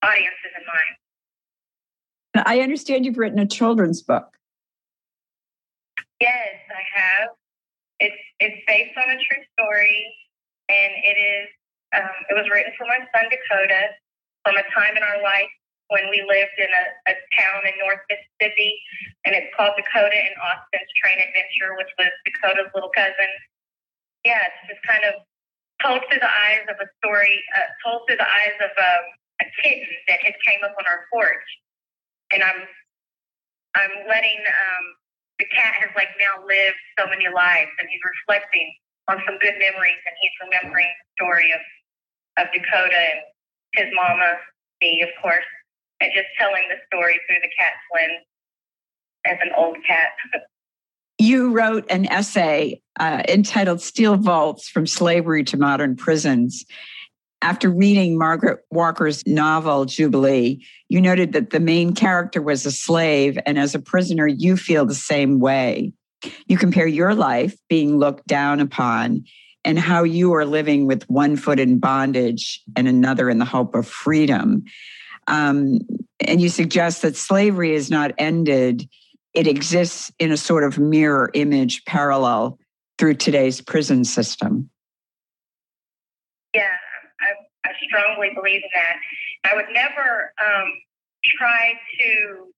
[0.04, 0.92] audiences in mind.
[2.46, 4.36] I understand you've written a children's book.
[6.22, 7.28] Yes, I have.
[7.98, 9.98] It's it's based on a true story,
[10.70, 11.48] and it is.
[11.98, 13.98] Um, it was written for my son Dakota
[14.46, 15.50] from a time in our life
[15.90, 18.70] when we lived in a, a town in North Mississippi,
[19.26, 23.30] and it's called Dakota and Austin's Train Adventure, which was Dakota's little cousin.
[24.22, 25.18] Yeah, it's just kind of
[25.82, 29.04] told through the eyes of a story, uh, told through the eyes of um,
[29.42, 31.48] a kitten that had came up on our porch,
[32.30, 32.62] and I'm
[33.74, 34.86] I'm letting um,
[35.38, 38.68] the cat has like now lived so many lives and he's reflecting
[39.08, 41.62] on some good memories and he's remembering the story of,
[42.38, 43.20] of Dakota and
[43.74, 44.38] his mama,
[44.80, 45.48] me, of course,
[46.00, 48.22] and just telling the story through the cat's lens
[49.26, 50.12] as an old cat.
[51.18, 56.64] you wrote an essay uh, entitled Steel Vaults from Slavery to Modern Prisons.
[57.42, 63.36] After reading Margaret Walker's novel, Jubilee, you noted that the main character was a slave,
[63.44, 65.92] and as a prisoner, you feel the same way.
[66.46, 69.24] You compare your life being looked down upon
[69.64, 73.74] and how you are living with one foot in bondage and another in the hope
[73.74, 74.64] of freedom.
[75.26, 75.80] Um,
[76.20, 78.88] and you suggest that slavery is not ended,
[79.34, 82.58] it exists in a sort of mirror image parallel
[82.98, 84.68] through today's prison system.
[86.54, 86.76] Yeah,
[87.20, 88.96] I, I strongly believe in that.
[89.44, 90.68] I would never um,
[91.38, 92.52] try to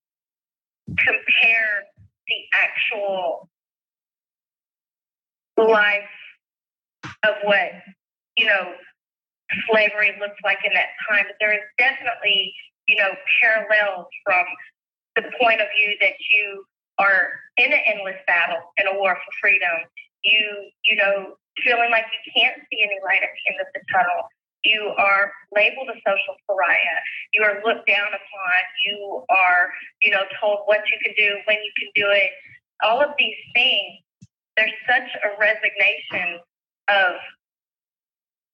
[0.88, 1.84] compare
[2.28, 3.48] the actual
[5.56, 6.10] life
[7.24, 7.72] of what,
[8.36, 8.72] you know,
[9.70, 11.24] slavery looked like in that time.
[11.26, 12.54] But there is definitely,
[12.88, 13.10] you know,
[13.42, 14.44] parallels from
[15.16, 16.64] the point of view that you
[16.98, 19.88] are in an endless battle in a war for freedom.
[20.22, 23.80] You, you know, feeling like you can't see any light at the end of the
[23.92, 24.24] tunnel.
[24.64, 27.00] You are labeled a social pariah.
[27.32, 28.60] You are looked down upon.
[28.86, 29.70] You are,
[30.02, 32.30] you know, told what you can do, when you can do it.
[32.82, 34.00] All of these things.
[34.56, 36.38] There's such a resignation
[36.88, 37.18] of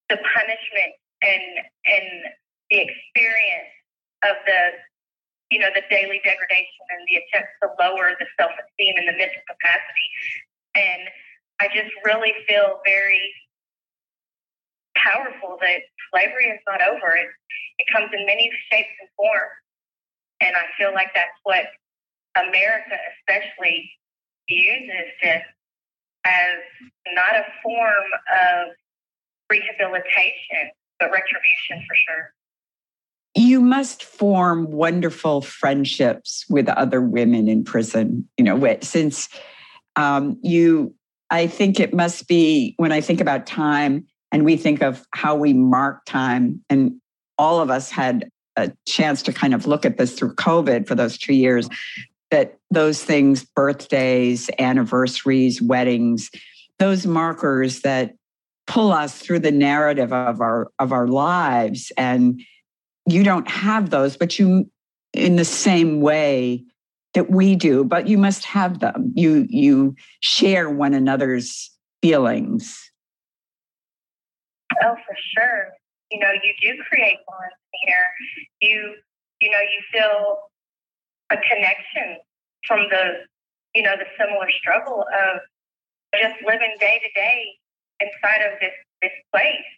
[0.09, 1.43] the punishment and
[1.85, 2.07] and
[2.69, 3.71] the experience
[4.25, 4.61] of the
[5.51, 9.15] you know the daily degradation and the attempts to lower the self esteem and the
[9.15, 10.07] mental capacity.
[10.75, 11.01] And
[11.59, 13.21] I just really feel very
[15.03, 15.81] powerful that
[16.13, 17.15] slavery is not over.
[17.15, 17.27] It
[17.79, 19.57] it comes in many shapes and forms.
[20.41, 21.65] And I feel like that's what
[22.35, 23.91] America especially
[24.47, 25.43] uses this
[26.25, 26.57] as
[27.13, 28.67] not a form of
[29.49, 32.33] rehabilitation, but retribution for sure.
[33.35, 39.29] You must form wonderful friendships with other women in prison, you know, since
[39.95, 40.93] um, you,
[41.29, 45.35] I think it must be when I think about time and we think of how
[45.35, 46.99] we mark time, and
[47.37, 50.95] all of us had a chance to kind of look at this through COVID for
[50.95, 51.69] those two years,
[52.29, 56.29] that those things, birthdays, anniversaries, weddings,
[56.79, 58.15] those markers that
[58.67, 61.91] pull us through the narrative of our of our lives.
[61.97, 62.41] And
[63.05, 64.69] you don't have those but you
[65.13, 66.63] in the same way
[67.13, 69.11] that we do but you must have them.
[69.15, 71.69] You you share one another's
[72.01, 72.90] feelings
[74.83, 75.69] oh for sure
[76.11, 77.55] you know you do create bonds
[77.85, 78.05] here
[78.61, 78.95] you
[79.39, 80.37] you know you feel
[81.31, 82.17] a connection
[82.67, 83.25] from the
[83.75, 85.41] you know the similar struggle of
[86.19, 87.55] just living day to day
[88.01, 89.69] inside of this this place.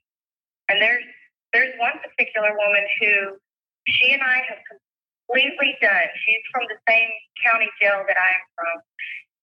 [0.69, 1.05] And there's
[1.51, 3.37] there's one particular woman who
[3.85, 6.09] she and I have completely done.
[6.25, 7.09] She's from the same
[7.45, 8.75] county jail that I am from,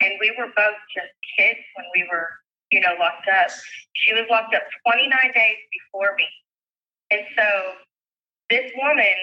[0.02, 2.28] and we were both just kids when we were,
[2.72, 3.50] you know, locked up.
[3.94, 6.26] She was locked up 29 days before me,
[7.10, 7.46] and so
[8.50, 9.18] this woman,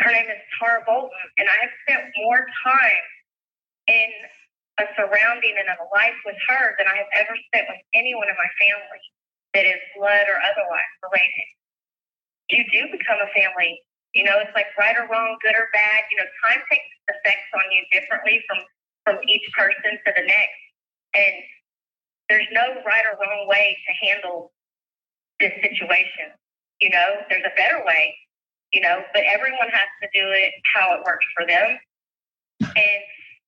[0.00, 3.06] her name is Tara Bolton, and I have spent more time
[3.88, 4.10] in
[4.78, 8.36] a surrounding and a life with her than I have ever spent with anyone in
[8.38, 9.02] my family
[9.56, 11.48] that is blood or otherwise related.
[12.52, 13.80] You do become a family.
[14.14, 16.06] You know, it's like right or wrong, good or bad.
[16.12, 18.62] You know, time takes effects on you differently from
[19.04, 20.62] from each person to the next.
[21.16, 21.34] And
[22.28, 24.52] there's no right or wrong way to handle
[25.40, 26.34] this situation.
[26.80, 28.14] You know, there's a better way,
[28.72, 31.78] you know, but everyone has to do it how it works for them.
[32.60, 33.00] And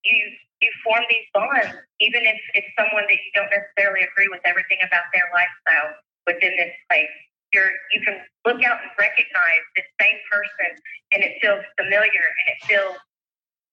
[0.03, 4.45] you you form these bonds, even if it's someone that you don't necessarily agree with
[4.45, 5.97] everything about their lifestyle
[6.29, 7.09] within this place.
[7.49, 10.77] You're, you can look out and recognize the same person,
[11.11, 12.95] and it feels familiar, and it feels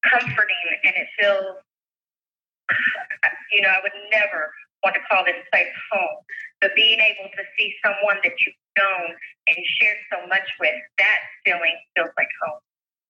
[0.02, 1.60] comforting, and it feels,
[3.52, 4.50] you know, I would never
[4.82, 6.16] want to call this place home,
[6.60, 9.16] but being able to see someone that you've known
[9.48, 12.60] and shared so much with, that feeling feels like home.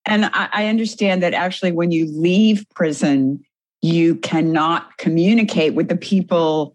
[0.05, 3.43] And I understand that actually, when you leave prison,
[3.81, 6.73] you cannot communicate with the people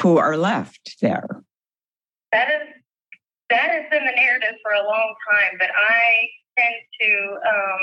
[0.00, 1.26] who are left there.
[2.32, 2.68] That is
[3.50, 6.28] that has been the narrative for a long time, but I
[6.58, 7.80] tend to um,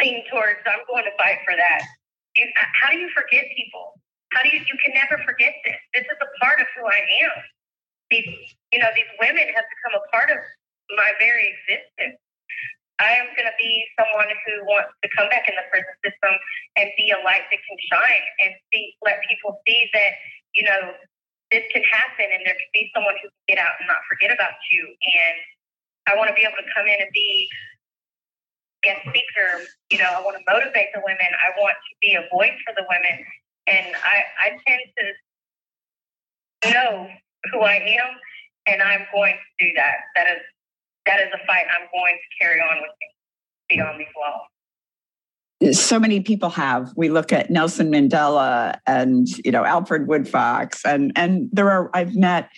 [0.00, 1.82] lean towards I'm going to fight for that.
[2.36, 3.94] You, how do you forget people?
[4.34, 5.78] How do you you can never forget this?
[5.94, 7.36] This is a part of who I am.
[8.10, 8.28] These
[8.74, 10.38] you know these women have become a part of
[10.98, 12.18] my very existence.
[13.02, 16.34] I am going to be someone who wants to come back in the prison system
[16.78, 20.14] and be a light that can shine and see, let people see that,
[20.54, 20.94] you know,
[21.50, 24.30] this can happen and there can be someone who can get out and not forget
[24.30, 24.86] about you.
[24.86, 25.36] And
[26.06, 27.50] I want to be able to come in and be
[28.86, 29.66] guest speaker.
[29.90, 31.30] You know, I want to motivate the women.
[31.42, 33.26] I want to be a voice for the women.
[33.66, 34.80] And I, I tend
[36.62, 37.08] to know
[37.52, 38.16] who I am,
[38.66, 39.94] and I'm going to do that.
[40.16, 40.42] That is
[41.06, 45.76] that is a fight I'm going to carry on with me beyond these walls.
[45.76, 46.92] So many people have.
[46.96, 51.90] We look at Nelson Mandela and you know Alfred Woodfox, and and there are.
[51.94, 52.50] I've met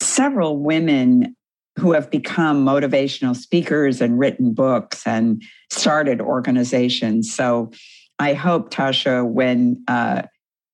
[0.00, 1.36] several women
[1.78, 7.32] who have become motivational speakers and written books and started organizations.
[7.32, 7.70] So
[8.18, 10.22] I hope, Tasha, when uh,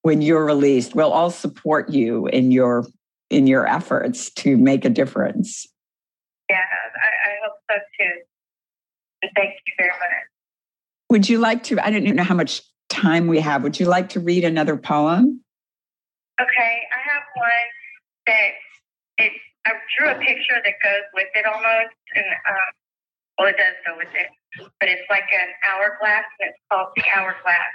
[0.03, 2.87] when you're released, we'll all support you in your
[3.31, 5.67] in your efforts to make a difference.
[6.49, 8.13] Yeah, I, I hope so too.
[9.23, 9.99] And thank you very much.
[11.11, 11.79] Would you like to?
[11.85, 13.63] I don't know how much time we have.
[13.63, 15.43] Would you like to read another poem?
[16.41, 17.69] Okay, I have one
[18.27, 18.51] that
[19.19, 19.33] it.
[19.67, 22.73] I drew a picture that goes with it almost, and um,
[23.39, 27.05] well, it does go with it, but it's like an hourglass, and it's called the
[27.15, 27.75] hourglass.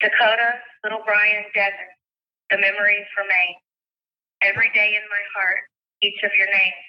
[0.00, 1.90] Dakota, little Brian, Devin,
[2.50, 3.56] the memories remain.
[4.42, 5.64] Every day in my heart,
[6.02, 6.84] each of your names.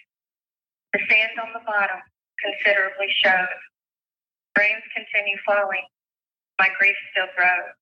[0.91, 2.03] The sand on the bottom
[2.43, 3.59] considerably shows.
[4.57, 5.87] Rains continue falling.
[6.59, 7.75] My grief still grows.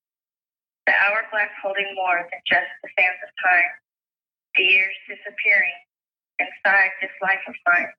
[0.86, 3.70] The hourglass holding more than just the sands of time.
[4.54, 5.78] The years disappearing
[6.38, 7.90] inside this life of mine.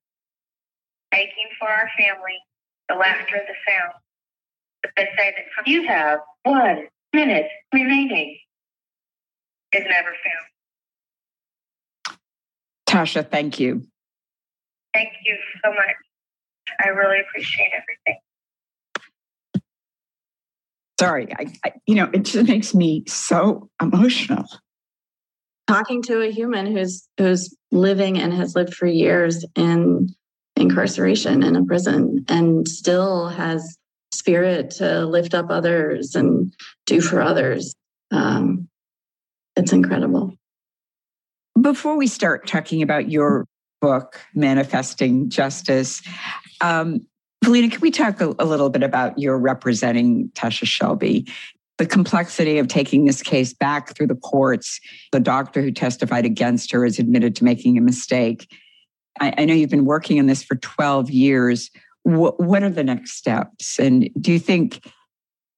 [1.14, 2.40] Aching for our family,
[2.90, 3.94] the laughter, of the sound.
[4.82, 8.38] But they say that you have one minute remaining
[9.74, 12.18] is never found.
[12.88, 13.82] Tasha, thank you.
[14.94, 15.96] Thank you so much.
[16.84, 18.20] I really appreciate everything.
[21.00, 24.46] Sorry, I, I, you know, it just makes me so emotional.
[25.68, 30.16] Talking to a human who's who's living and has lived for years in
[30.56, 33.78] incarceration in a prison and still has
[34.14, 36.54] spirit to lift up others and
[36.86, 37.76] do for others.
[38.12, 38.68] Um,
[39.56, 40.34] it's incredible.
[41.60, 43.46] Before we start talking about your
[43.82, 46.02] book, Manifesting Justice,
[46.62, 47.06] um,
[47.44, 51.28] Valena, can we talk a, a little bit about your representing Tasha Shelby?
[51.78, 54.80] The complexity of taking this case back through the courts.
[55.12, 58.50] The doctor who testified against her is admitted to making a mistake.
[59.20, 61.72] I, I know you've been working on this for 12 years.
[62.04, 63.80] What, what are the next steps?
[63.80, 64.86] And do you think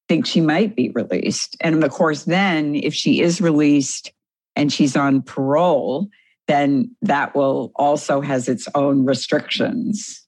[0.07, 1.57] think she might be released?
[1.59, 4.13] And of course, then if she is released,
[4.57, 6.09] and she's on parole,
[6.47, 10.25] then that will also has its own restrictions.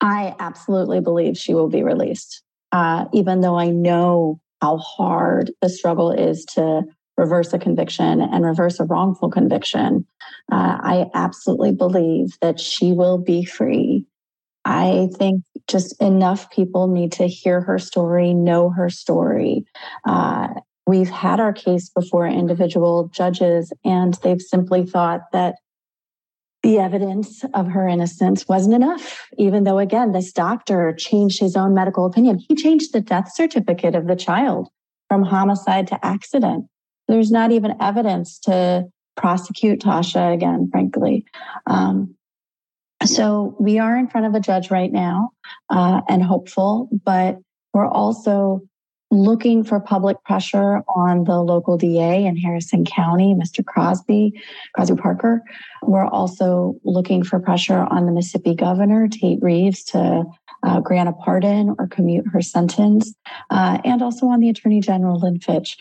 [0.00, 2.42] I absolutely believe she will be released,
[2.72, 6.82] uh, even though I know how hard the struggle is to
[7.16, 10.06] reverse a conviction and reverse a wrongful conviction.
[10.50, 14.06] Uh, I absolutely believe that she will be free.
[14.64, 19.64] I think just enough people need to hear her story, know her story,
[20.06, 20.48] uh,
[20.90, 25.54] We've had our case before individual judges, and they've simply thought that
[26.64, 31.74] the evidence of her innocence wasn't enough, even though, again, this doctor changed his own
[31.74, 32.40] medical opinion.
[32.40, 34.68] He changed the death certificate of the child
[35.08, 36.66] from homicide to accident.
[37.10, 38.86] There's not even evidence to
[39.16, 41.24] prosecute Tasha again, frankly.
[41.66, 42.14] Um,
[43.04, 45.30] so we are in front of a judge right now
[45.70, 47.38] uh, and hopeful, but
[47.74, 48.60] we're also
[49.10, 53.64] looking for public pressure on the local DA in Harrison County, Mr.
[53.64, 54.40] Crosby,
[54.76, 55.42] Crosby Parker.
[55.82, 60.24] We're also looking for pressure on the Mississippi governor, Tate Reeves, to
[60.62, 63.12] uh, grant a pardon or commute her sentence,
[63.50, 65.76] uh, and also on the Attorney General, Lynn Fitch.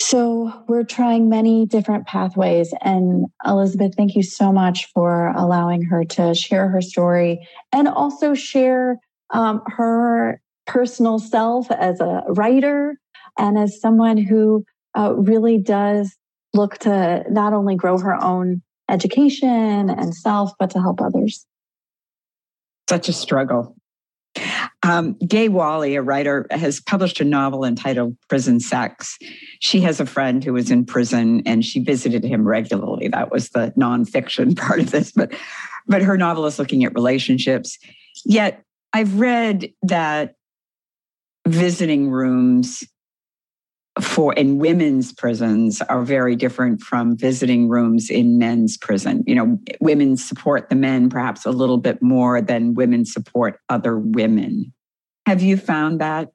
[0.00, 2.72] So we're trying many different pathways.
[2.80, 8.32] And Elizabeth, thank you so much for allowing her to share her story and also
[8.32, 8.98] share
[9.28, 12.98] um, her personal self as a writer
[13.38, 14.64] and as someone who
[14.96, 16.16] uh, really does
[16.54, 21.46] look to not only grow her own education and self, but to help others.
[22.88, 23.76] Such a struggle.
[24.82, 29.18] Um, Gay Wally, a writer, has published a novel entitled Prison Sex.
[29.60, 33.08] She has a friend who was in prison and she visited him regularly.
[33.08, 35.32] That was the nonfiction part of this, but
[35.86, 37.78] but her novel is looking at relationships.
[38.24, 38.62] Yet
[38.92, 40.34] I've read that
[41.46, 42.84] visiting rooms
[44.00, 49.24] for in women's prisons are very different from visiting rooms in men's prison.
[49.26, 53.98] You know, women support the men perhaps a little bit more than women support other
[53.98, 54.72] women.
[55.26, 56.30] Have you found that?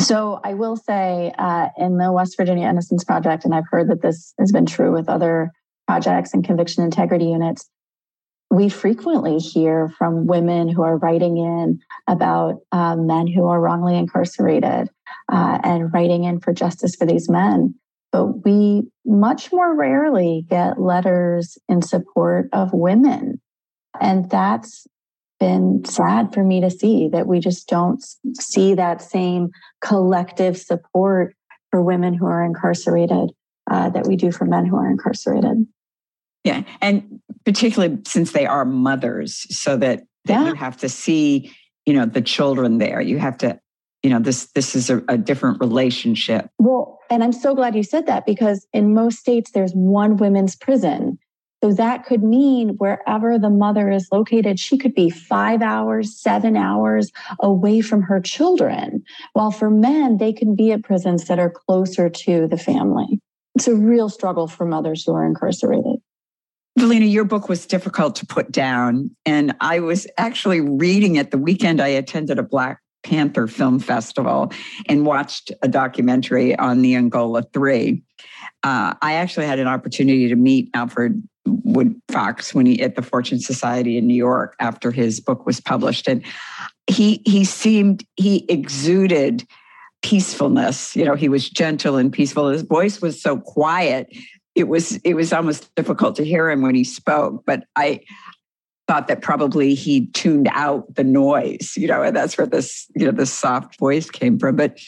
[0.00, 4.02] So I will say, uh, in the West Virginia Innocence Project, and I've heard that
[4.02, 5.52] this has been true with other
[5.86, 7.68] projects and conviction integrity units,
[8.54, 13.96] we frequently hear from women who are writing in about uh, men who are wrongly
[13.96, 14.88] incarcerated
[15.30, 17.74] uh, and writing in for justice for these men.
[18.12, 23.40] But we much more rarely get letters in support of women.
[24.00, 24.86] And that's
[25.40, 28.02] been sad for me to see that we just don't
[28.38, 29.50] see that same
[29.80, 31.34] collective support
[31.70, 33.30] for women who are incarcerated
[33.70, 35.66] uh, that we do for men who are incarcerated.
[36.44, 36.62] Yeah.
[36.82, 40.48] And particularly since they are mothers, so that, that yeah.
[40.48, 41.52] you have to see,
[41.86, 43.00] you know, the children there.
[43.00, 43.58] You have to,
[44.02, 46.48] you know, this this is a, a different relationship.
[46.58, 50.56] Well, and I'm so glad you said that because in most states there's one women's
[50.56, 51.18] prison.
[51.62, 56.58] So that could mean wherever the mother is located, she could be five hours, seven
[56.58, 59.02] hours away from her children.
[59.32, 63.18] While for men, they can be at prisons that are closer to the family.
[63.54, 66.02] It's a real struggle for mothers who are incarcerated.
[66.78, 69.10] Valena, your book was difficult to put down.
[69.24, 74.50] And I was actually reading it the weekend I attended a Black Panther Film Festival
[74.88, 78.02] and watched a documentary on the Angola Three.
[78.62, 83.02] Uh, I actually had an opportunity to meet Alfred Wood Fox when he at the
[83.02, 86.24] Fortune Society in New York after his book was published, and
[86.86, 89.46] he he seemed he exuded
[90.02, 90.96] peacefulness.
[90.96, 92.48] You know, he was gentle and peaceful.
[92.48, 94.08] His voice was so quiet.
[94.54, 97.44] It was it was almost difficult to hear him when he spoke.
[97.44, 98.00] But I
[98.86, 103.06] thought that probably he tuned out the noise, you know, and that's where this, you
[103.06, 104.56] know, the soft voice came from.
[104.56, 104.78] But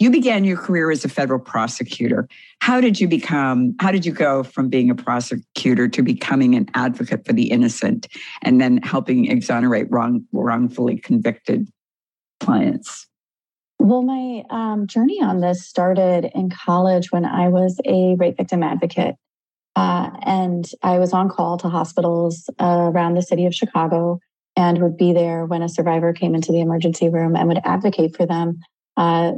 [0.00, 2.28] you began your career as a federal prosecutor.
[2.60, 6.68] How did you become, how did you go from being a prosecutor to becoming an
[6.74, 8.08] advocate for the innocent
[8.42, 11.68] and then helping exonerate wrong, wrongfully convicted
[12.40, 13.06] clients?
[13.78, 18.62] Well, my um, journey on this started in college when I was a rape victim
[18.62, 19.16] advocate.
[19.76, 24.20] Uh, and I was on call to hospitals uh, around the city of Chicago
[24.56, 28.16] and would be there when a survivor came into the emergency room and would advocate
[28.16, 28.60] for them
[28.96, 29.32] uh,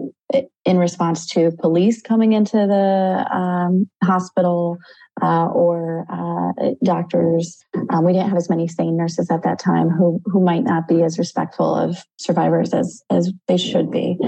[0.66, 4.76] in response to police coming into the um, hospital
[5.23, 7.59] uh, or uh, doctors.
[7.91, 10.89] Um, we didn't have as many SANE nurses at that time who who might not
[10.89, 14.19] be as respectful of survivors as as they should be.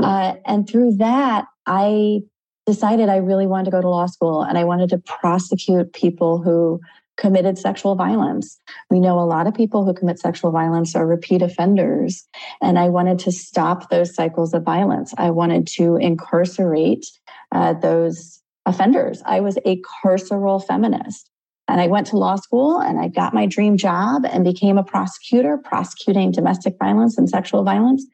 [0.00, 2.20] Uh, and through that, I
[2.66, 6.40] decided I really wanted to go to law school and I wanted to prosecute people
[6.40, 6.80] who
[7.16, 8.58] committed sexual violence.
[8.90, 12.24] We know a lot of people who commit sexual violence are repeat offenders.
[12.62, 15.12] And I wanted to stop those cycles of violence.
[15.18, 17.06] I wanted to incarcerate
[17.50, 19.22] uh, those offenders.
[19.24, 21.30] I was a carceral feminist.
[21.70, 24.82] And I went to law school and I got my dream job and became a
[24.82, 28.06] prosecutor, prosecuting domestic violence and sexual violence.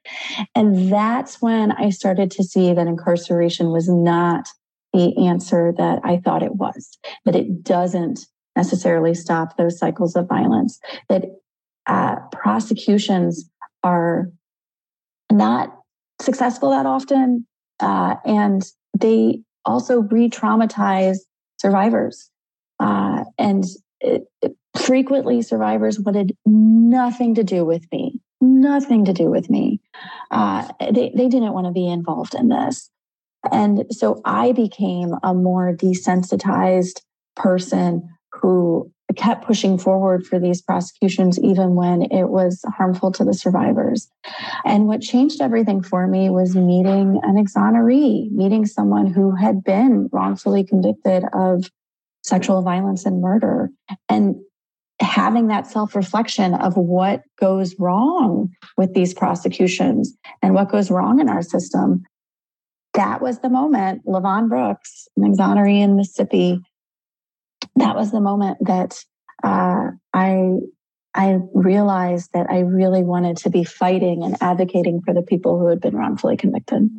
[0.56, 4.48] And that's when I started to see that incarceration was not
[4.92, 8.26] the answer that I thought it was, that it doesn't
[8.56, 11.24] necessarily stop those cycles of violence, that
[11.86, 13.48] uh, prosecutions
[13.84, 14.30] are
[15.30, 15.76] not
[16.20, 17.46] successful that often.
[17.78, 18.64] Uh, and
[18.98, 21.18] they also re traumatize
[21.58, 22.30] survivors.
[22.80, 23.64] Uh, and
[24.00, 29.80] it, it, frequently, survivors wanted nothing to do with me, nothing to do with me.
[30.30, 32.90] Uh, they, they didn't want to be involved in this.
[33.52, 37.00] And so I became a more desensitized
[37.36, 43.34] person who kept pushing forward for these prosecutions, even when it was harmful to the
[43.34, 44.08] survivors.
[44.64, 50.08] And what changed everything for me was meeting an exoneree, meeting someone who had been
[50.12, 51.70] wrongfully convicted of
[52.22, 53.70] sexual violence and murder,
[54.08, 54.36] and
[55.00, 61.20] having that self reflection of what goes wrong with these prosecutions and what goes wrong
[61.20, 62.02] in our system.
[62.94, 66.60] That was the moment Levon Brooks, an exoneree in Mississippi,
[67.76, 69.04] that was the moment that
[69.42, 70.58] uh, I
[71.14, 75.68] I realized that I really wanted to be fighting and advocating for the people who
[75.68, 76.90] had been wrongfully convicted.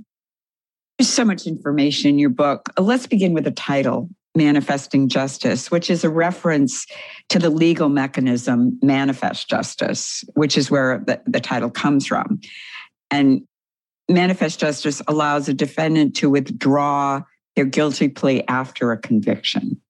[0.97, 2.69] There's so much information in your book.
[2.78, 6.86] Let's begin with the title, Manifesting Justice, which is a reference
[7.28, 12.39] to the legal mechanism manifest justice, which is where the, the title comes from.
[13.11, 13.41] And
[14.07, 17.21] manifest justice allows a defendant to withdraw
[17.57, 19.82] their guilty plea after a conviction.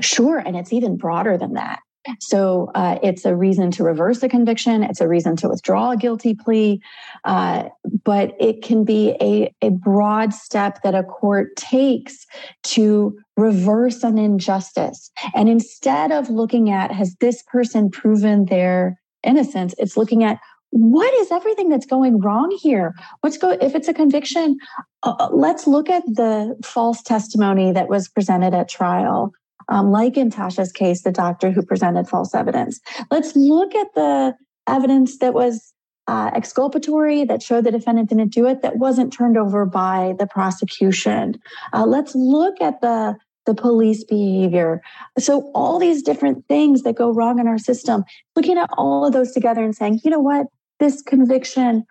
[0.00, 0.38] Sure.
[0.38, 1.80] And it's even broader than that.
[2.20, 4.82] So uh, it's a reason to reverse a conviction.
[4.82, 6.80] It's a reason to withdraw a guilty plea.
[7.24, 7.64] Uh,
[8.04, 12.24] but it can be a, a broad step that a court takes
[12.62, 15.10] to reverse an injustice.
[15.34, 20.38] And instead of looking at, has this person proven their innocence, it's looking at,
[20.70, 22.94] what is everything that's going wrong here?
[23.20, 24.58] What's go if it's a conviction?
[25.02, 29.32] Uh, let's look at the false testimony that was presented at trial
[29.68, 32.80] um, like in Tasha's case, the doctor who presented false evidence.
[33.10, 34.34] Let's look at the
[34.66, 35.72] evidence that was
[36.06, 40.26] uh, exculpatory that showed the defendant didn't do it that wasn't turned over by the
[40.26, 41.34] prosecution.
[41.72, 43.16] Uh, let's look at the
[43.46, 44.82] the police behavior.
[45.18, 48.04] So all these different things that go wrong in our system,
[48.36, 50.48] looking at all of those together and saying, you know what,
[50.80, 51.84] this conviction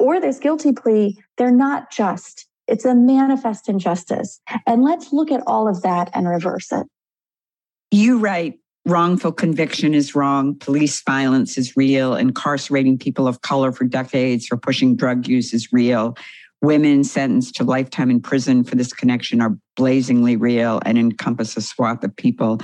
[0.00, 2.48] or this guilty plea, they're not just.
[2.66, 4.40] It's a manifest injustice.
[4.66, 6.88] And let's look at all of that and reverse it.
[7.90, 10.54] You write wrongful conviction is wrong.
[10.54, 12.14] Police violence is real.
[12.14, 16.16] Incarcerating people of color for decades for pushing drug use is real.
[16.62, 21.60] Women sentenced to lifetime in prison for this connection are blazingly real and encompass a
[21.60, 22.60] swath of people.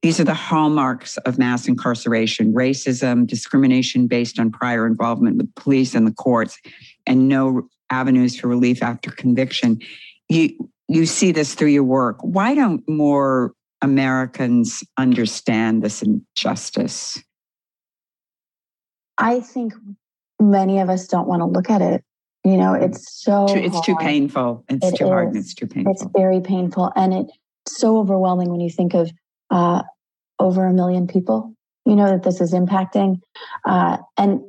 [0.00, 5.94] These are the hallmarks of mass incarceration racism, discrimination based on prior involvement with police
[5.94, 6.56] and the courts,
[7.04, 9.80] and no avenues for relief after conviction.
[10.28, 12.18] You, you see this through your work.
[12.22, 13.52] Why don't more
[13.82, 17.22] Americans understand this injustice?
[19.18, 19.74] I think
[20.40, 22.04] many of us don't want to look at it.
[22.44, 23.84] You know, it's so it's hard.
[23.84, 24.64] too painful.
[24.68, 25.10] It's it too is.
[25.10, 25.36] hard.
[25.36, 25.92] It's too painful.
[25.92, 27.32] It's very painful, and it's
[27.66, 29.10] so overwhelming when you think of
[29.50, 29.82] uh,
[30.38, 31.54] over a million people.
[31.84, 33.20] You know that this is impacting,
[33.66, 34.40] uh, and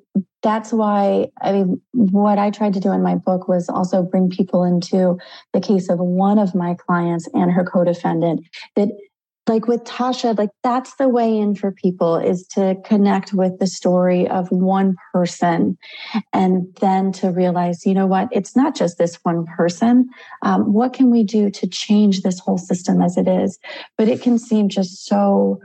[0.43, 4.29] that's why I mean, what I tried to do in my book was also bring
[4.29, 5.17] people into
[5.53, 8.89] the case of one of my clients and her co-defendant that
[9.49, 13.67] like with Tasha, like that's the way in for people is to connect with the
[13.67, 15.77] story of one person
[16.31, 20.07] and then to realize, you know what, it's not just this one person.
[20.43, 23.57] Um, what can we do to change this whole system as it is?
[23.97, 25.59] But it can seem just so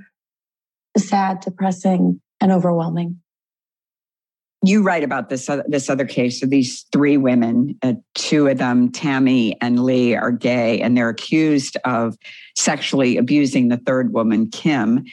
[0.97, 3.21] sad, depressing, and overwhelming
[4.65, 6.41] you write about this uh, this other case.
[6.41, 11.09] So these three women, uh, two of them, Tammy and Leigh, are gay, and they're
[11.09, 12.17] accused of
[12.57, 15.05] sexually abusing the third woman, Kim.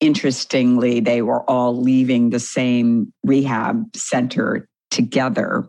[0.00, 5.66] Interestingly, they were all leaving the same rehab center together.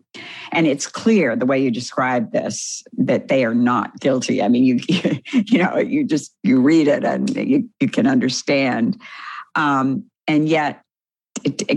[0.52, 4.44] And it's clear the way you describe this that they are not guilty.
[4.44, 4.80] I mean, you
[5.34, 9.02] you know, you just you read it and you, you can understand.
[9.56, 10.84] Um, and yet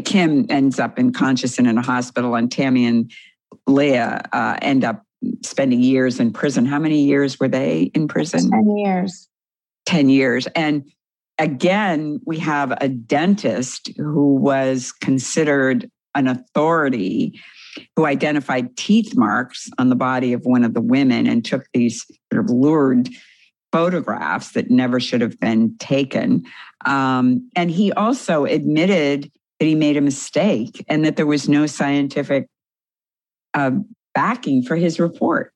[0.05, 3.11] Kim ends up unconscious and in a hospital, and Tammy and
[3.67, 5.03] Leah uh, end up
[5.45, 6.67] spending years in prison.
[6.67, 8.51] How many years were they in prison?
[8.51, 9.29] 10 years.
[9.87, 10.47] 10 years.
[10.55, 10.85] And
[11.39, 17.39] again, we have a dentist who was considered an authority
[17.95, 22.07] who identified teeth marks on the body of one of the women and took these
[22.33, 23.11] sort of lurid
[23.71, 26.43] photographs that never should have been taken.
[26.87, 31.67] Um, and he also admitted that he made a mistake and that there was no
[31.67, 32.47] scientific
[33.55, 33.71] uh,
[34.15, 35.53] backing for his report.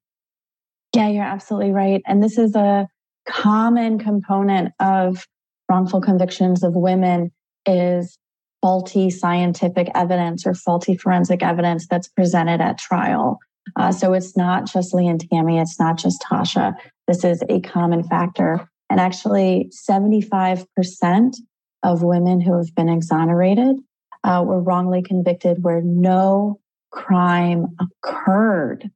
[0.94, 2.02] Yeah, you're absolutely right.
[2.06, 2.88] And this is a
[3.28, 5.24] common component of
[5.68, 7.30] wrongful convictions of women
[7.66, 8.18] is
[8.62, 13.38] faulty scientific evidence or faulty forensic evidence that's presented at trial.
[13.76, 16.74] Uh, so it's not just Leigh and Tammy, it's not just Tasha.
[17.06, 18.68] This is a common factor.
[18.90, 21.36] And actually, 75%
[21.82, 23.76] of women who have been exonerated
[24.24, 26.60] uh, were wrongly convicted where no
[26.90, 28.90] crime occurred.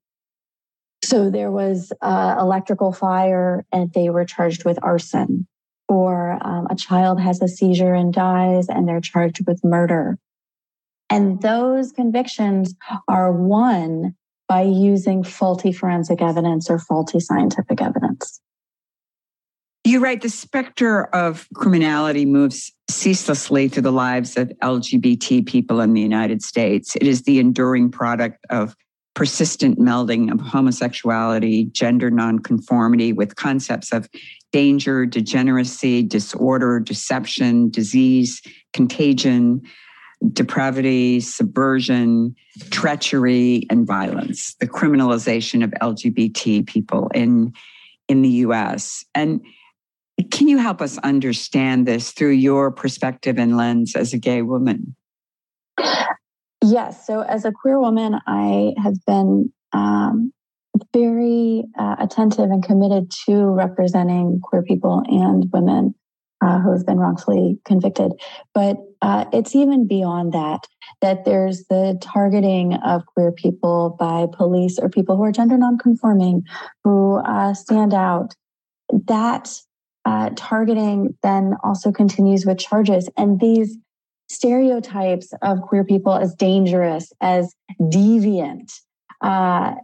[1.03, 5.47] So there was uh, electrical fire and they were charged with arson,
[5.89, 10.18] or um, a child has a seizure and dies and they're charged with murder.
[11.11, 12.75] And those convictions
[13.07, 14.16] are won
[14.49, 18.41] by using faulty forensic evidence or faulty scientific evidence.
[19.85, 25.95] You write the specter of criminality moves ceaselessly through the lives of LGBT people in
[25.95, 26.97] the United States.
[26.97, 28.76] It is the enduring product of
[29.14, 34.09] persistent melding of homosexuality, gender nonconformity with concepts of
[34.53, 39.62] danger, degeneracy, disorder, deception, disease, contagion,
[40.32, 42.35] depravity, subversion,
[42.70, 47.53] treachery, and violence, the criminalization of LGBT people in,
[48.09, 49.05] in the US.
[49.14, 49.41] And
[50.30, 54.94] can you help us understand this through your perspective and lens as a gay woman?
[56.62, 57.06] Yes.
[57.06, 60.32] So, as a queer woman, I have been um,
[60.92, 65.94] very uh, attentive and committed to representing queer people and women
[66.40, 68.12] uh, who have been wrongfully convicted.
[68.54, 70.66] But uh, it's even beyond that,
[71.00, 76.42] that there's the targeting of queer people by police or people who are gender nonconforming,
[76.82, 78.34] who uh, stand out.
[79.06, 79.50] That
[80.05, 83.09] uh, targeting then also continues with charges.
[83.16, 83.76] And these
[84.28, 88.72] stereotypes of queer people as dangerous, as deviant,
[89.20, 89.74] uh,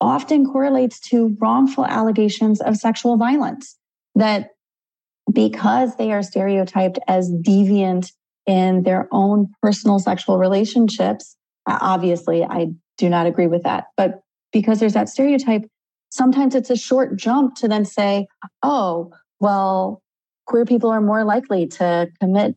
[0.00, 3.76] often correlates to wrongful allegations of sexual violence.
[4.14, 4.50] That
[5.32, 8.12] because they are stereotyped as deviant
[8.46, 11.36] in their own personal sexual relationships,
[11.66, 12.68] obviously, I
[12.98, 13.86] do not agree with that.
[13.96, 14.20] But
[14.52, 15.62] because there's that stereotype,
[16.10, 18.26] sometimes it's a short jump to then say,
[18.62, 20.02] oh, well,
[20.46, 22.56] queer people are more likely to commit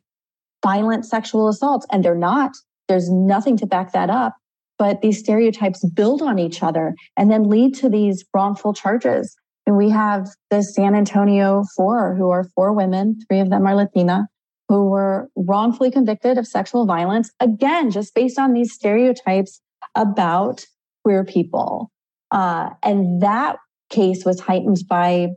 [0.63, 2.51] violent sexual assaults, and they're not.
[2.88, 4.36] There's nothing to back that up.
[4.80, 9.36] But these stereotypes build on each other and then lead to these wrongful charges.
[9.65, 13.75] And we have the San Antonio Four, who are four women, three of them are
[13.75, 14.28] Latina,
[14.69, 19.61] who were wrongfully convicted of sexual violence, again, just based on these stereotypes
[19.95, 20.65] about
[21.03, 21.91] queer people.
[22.32, 23.57] Uh, and that
[23.89, 25.30] case was heightened by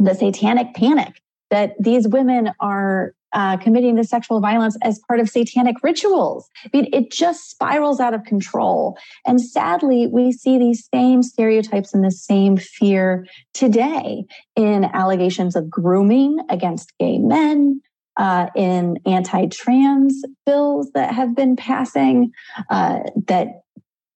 [0.00, 1.20] the satanic panic
[1.50, 6.48] that these women are uh, committing the sexual violence as part of satanic rituals.
[6.64, 8.98] I mean, it just spirals out of control.
[9.24, 14.24] And sadly, we see these same stereotypes and the same fear today
[14.56, 17.80] in allegations of grooming against gay men.
[18.16, 22.32] Uh, in anti trans bills that have been passing,
[22.68, 22.98] uh,
[23.28, 23.62] that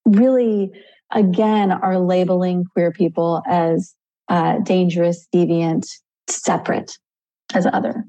[0.04, 0.70] really,
[1.10, 3.94] again, are labeling queer people as
[4.28, 5.86] uh, dangerous, deviant,
[6.28, 6.98] separate
[7.54, 8.04] as other.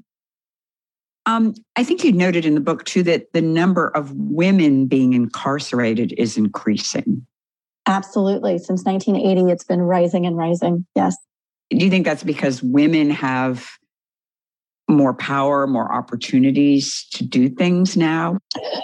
[1.26, 5.12] Um, I think you noted in the book too that the number of women being
[5.12, 7.26] incarcerated is increasing.
[7.86, 8.58] Absolutely.
[8.58, 10.86] Since 1980, it's been rising and rising.
[10.94, 11.16] Yes.
[11.70, 13.68] Do you think that's because women have
[14.88, 18.38] more power, more opportunities to do things now?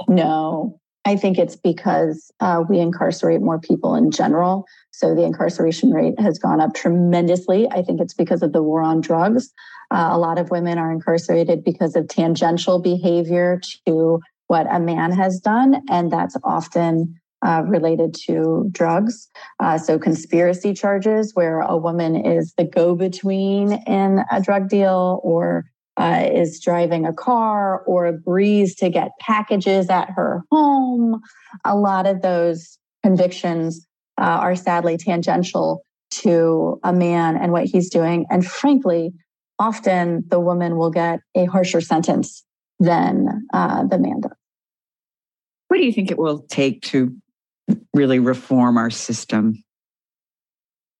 [0.08, 4.66] No, I think it's because uh, we incarcerate more people in general.
[4.92, 7.68] So the incarceration rate has gone up tremendously.
[7.70, 9.52] I think it's because of the war on drugs.
[9.90, 15.12] Uh, a lot of women are incarcerated because of tangential behavior to what a man
[15.12, 19.28] has done, and that's often uh, related to drugs.
[19.60, 25.20] Uh, so, conspiracy charges where a woman is the go between in a drug deal
[25.24, 25.64] or
[25.96, 31.20] uh, is driving a car or agrees to get packages at her home.
[31.64, 33.86] A lot of those convictions
[34.18, 38.26] uh, are sadly tangential to a man and what he's doing.
[38.30, 39.12] And frankly,
[39.58, 42.44] often the woman will get a harsher sentence
[42.78, 44.32] than uh, the man does.
[45.68, 47.16] What do you think it will take to
[47.94, 49.62] really reform our system?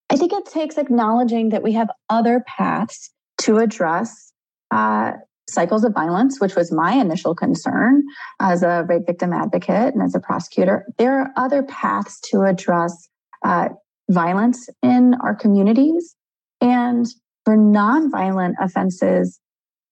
[0.09, 3.11] I think it takes acknowledging that we have other paths
[3.43, 4.32] to address
[4.73, 5.13] uh,
[5.49, 8.03] cycles of violence, which was my initial concern
[8.41, 10.87] as a rape victim advocate and as a prosecutor.
[10.99, 13.09] There are other paths to address
[13.45, 13.69] uh,
[14.11, 16.15] violence in our communities.
[16.61, 17.07] And
[17.45, 19.41] for nonviolent offenses,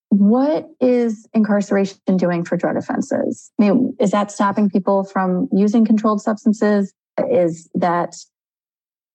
[0.08, 3.50] what is incarceration doing for drug offenses?
[3.60, 6.92] I mean, is that stopping people from using controlled substances?
[7.30, 8.14] Is that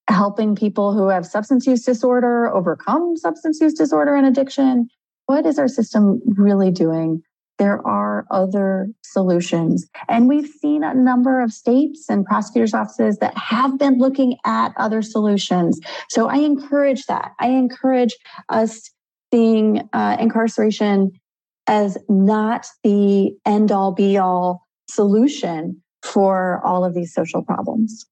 [0.08, 4.88] helping people who have substance use disorder overcome substance use disorder and addiction?
[5.26, 7.24] What is our system really doing
[7.58, 9.88] there are other solutions.
[10.10, 14.74] And we've seen a number of states and prosecutors' offices that have been looking at
[14.78, 15.80] other solutions.
[16.10, 17.32] So I encourage that.
[17.40, 18.16] I encourage
[18.50, 18.92] us
[19.34, 21.12] seeing uh, incarceration
[21.68, 28.06] as not the end all be all solution for all of these social problems.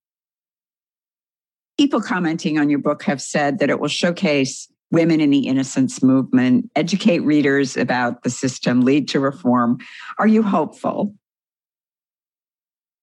[1.78, 6.04] People commenting on your book have said that it will showcase women in the innocence
[6.04, 9.80] movement, educate readers about the system, lead to reform.
[10.20, 11.14] Are you hopeful?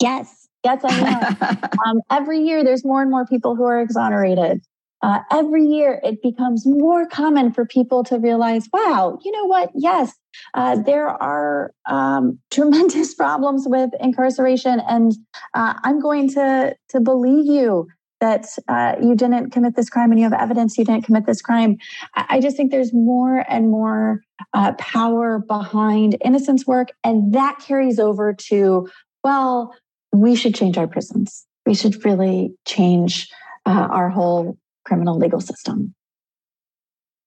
[0.01, 1.59] Yes, yes, I am.
[1.87, 4.63] um, every year, there's more and more people who are exonerated.
[5.03, 9.71] Uh, every year, it becomes more common for people to realize, wow, you know what?
[9.75, 10.15] Yes,
[10.55, 15.13] uh, there are um, tremendous problems with incarceration, and
[15.55, 17.89] uh, I'm going to to believe you
[18.21, 21.43] that uh, you didn't commit this crime and you have evidence you didn't commit this
[21.43, 21.79] crime.
[22.15, 24.23] I just think there's more and more
[24.55, 26.89] uh, power behind innocence work.
[27.03, 28.89] And that carries over to,
[29.25, 29.75] well,
[30.13, 31.47] we should change our prisons.
[31.67, 33.29] We should really change
[33.67, 35.95] uh, our whole criminal legal system.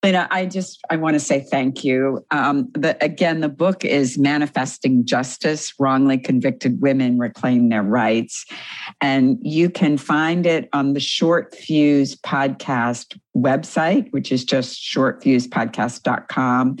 [0.04, 2.22] Lena, I just I want to say thank you.
[2.30, 8.44] Um, the, again, the book is "Manifesting Justice: Wrongly Convicted Women Reclaim Their Rights,"
[9.00, 16.76] and you can find it on the Short Fuse podcast website, which is just shortfusepodcast.com.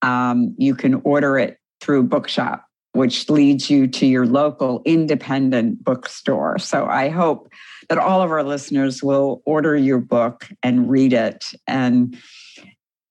[0.00, 6.58] Um, you can order it through Bookshop, which leads you to your local independent bookstore.
[6.58, 7.52] So I hope
[7.88, 12.16] that all of our listeners will order your book and read it and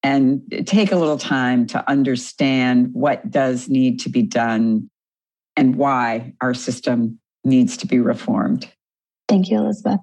[0.04, 4.88] and take a little time to understand what does need to be done
[5.58, 8.70] and why our system needs to be reformed.
[9.28, 10.00] Thank you, Elizabeth.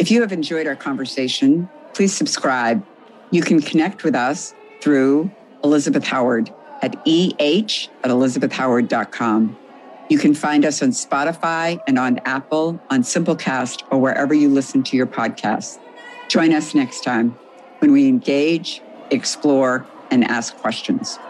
[0.00, 2.84] If you have enjoyed our conversation, please subscribe.
[3.30, 5.30] You can connect with us through
[5.62, 9.56] Elizabeth Howard at eh at elizabethhoward.com.
[10.10, 14.82] You can find us on Spotify and on Apple, on Simplecast, or wherever you listen
[14.82, 15.78] to your podcasts.
[16.28, 17.38] Join us next time
[17.78, 18.82] when we engage,
[19.12, 21.20] explore, and ask questions.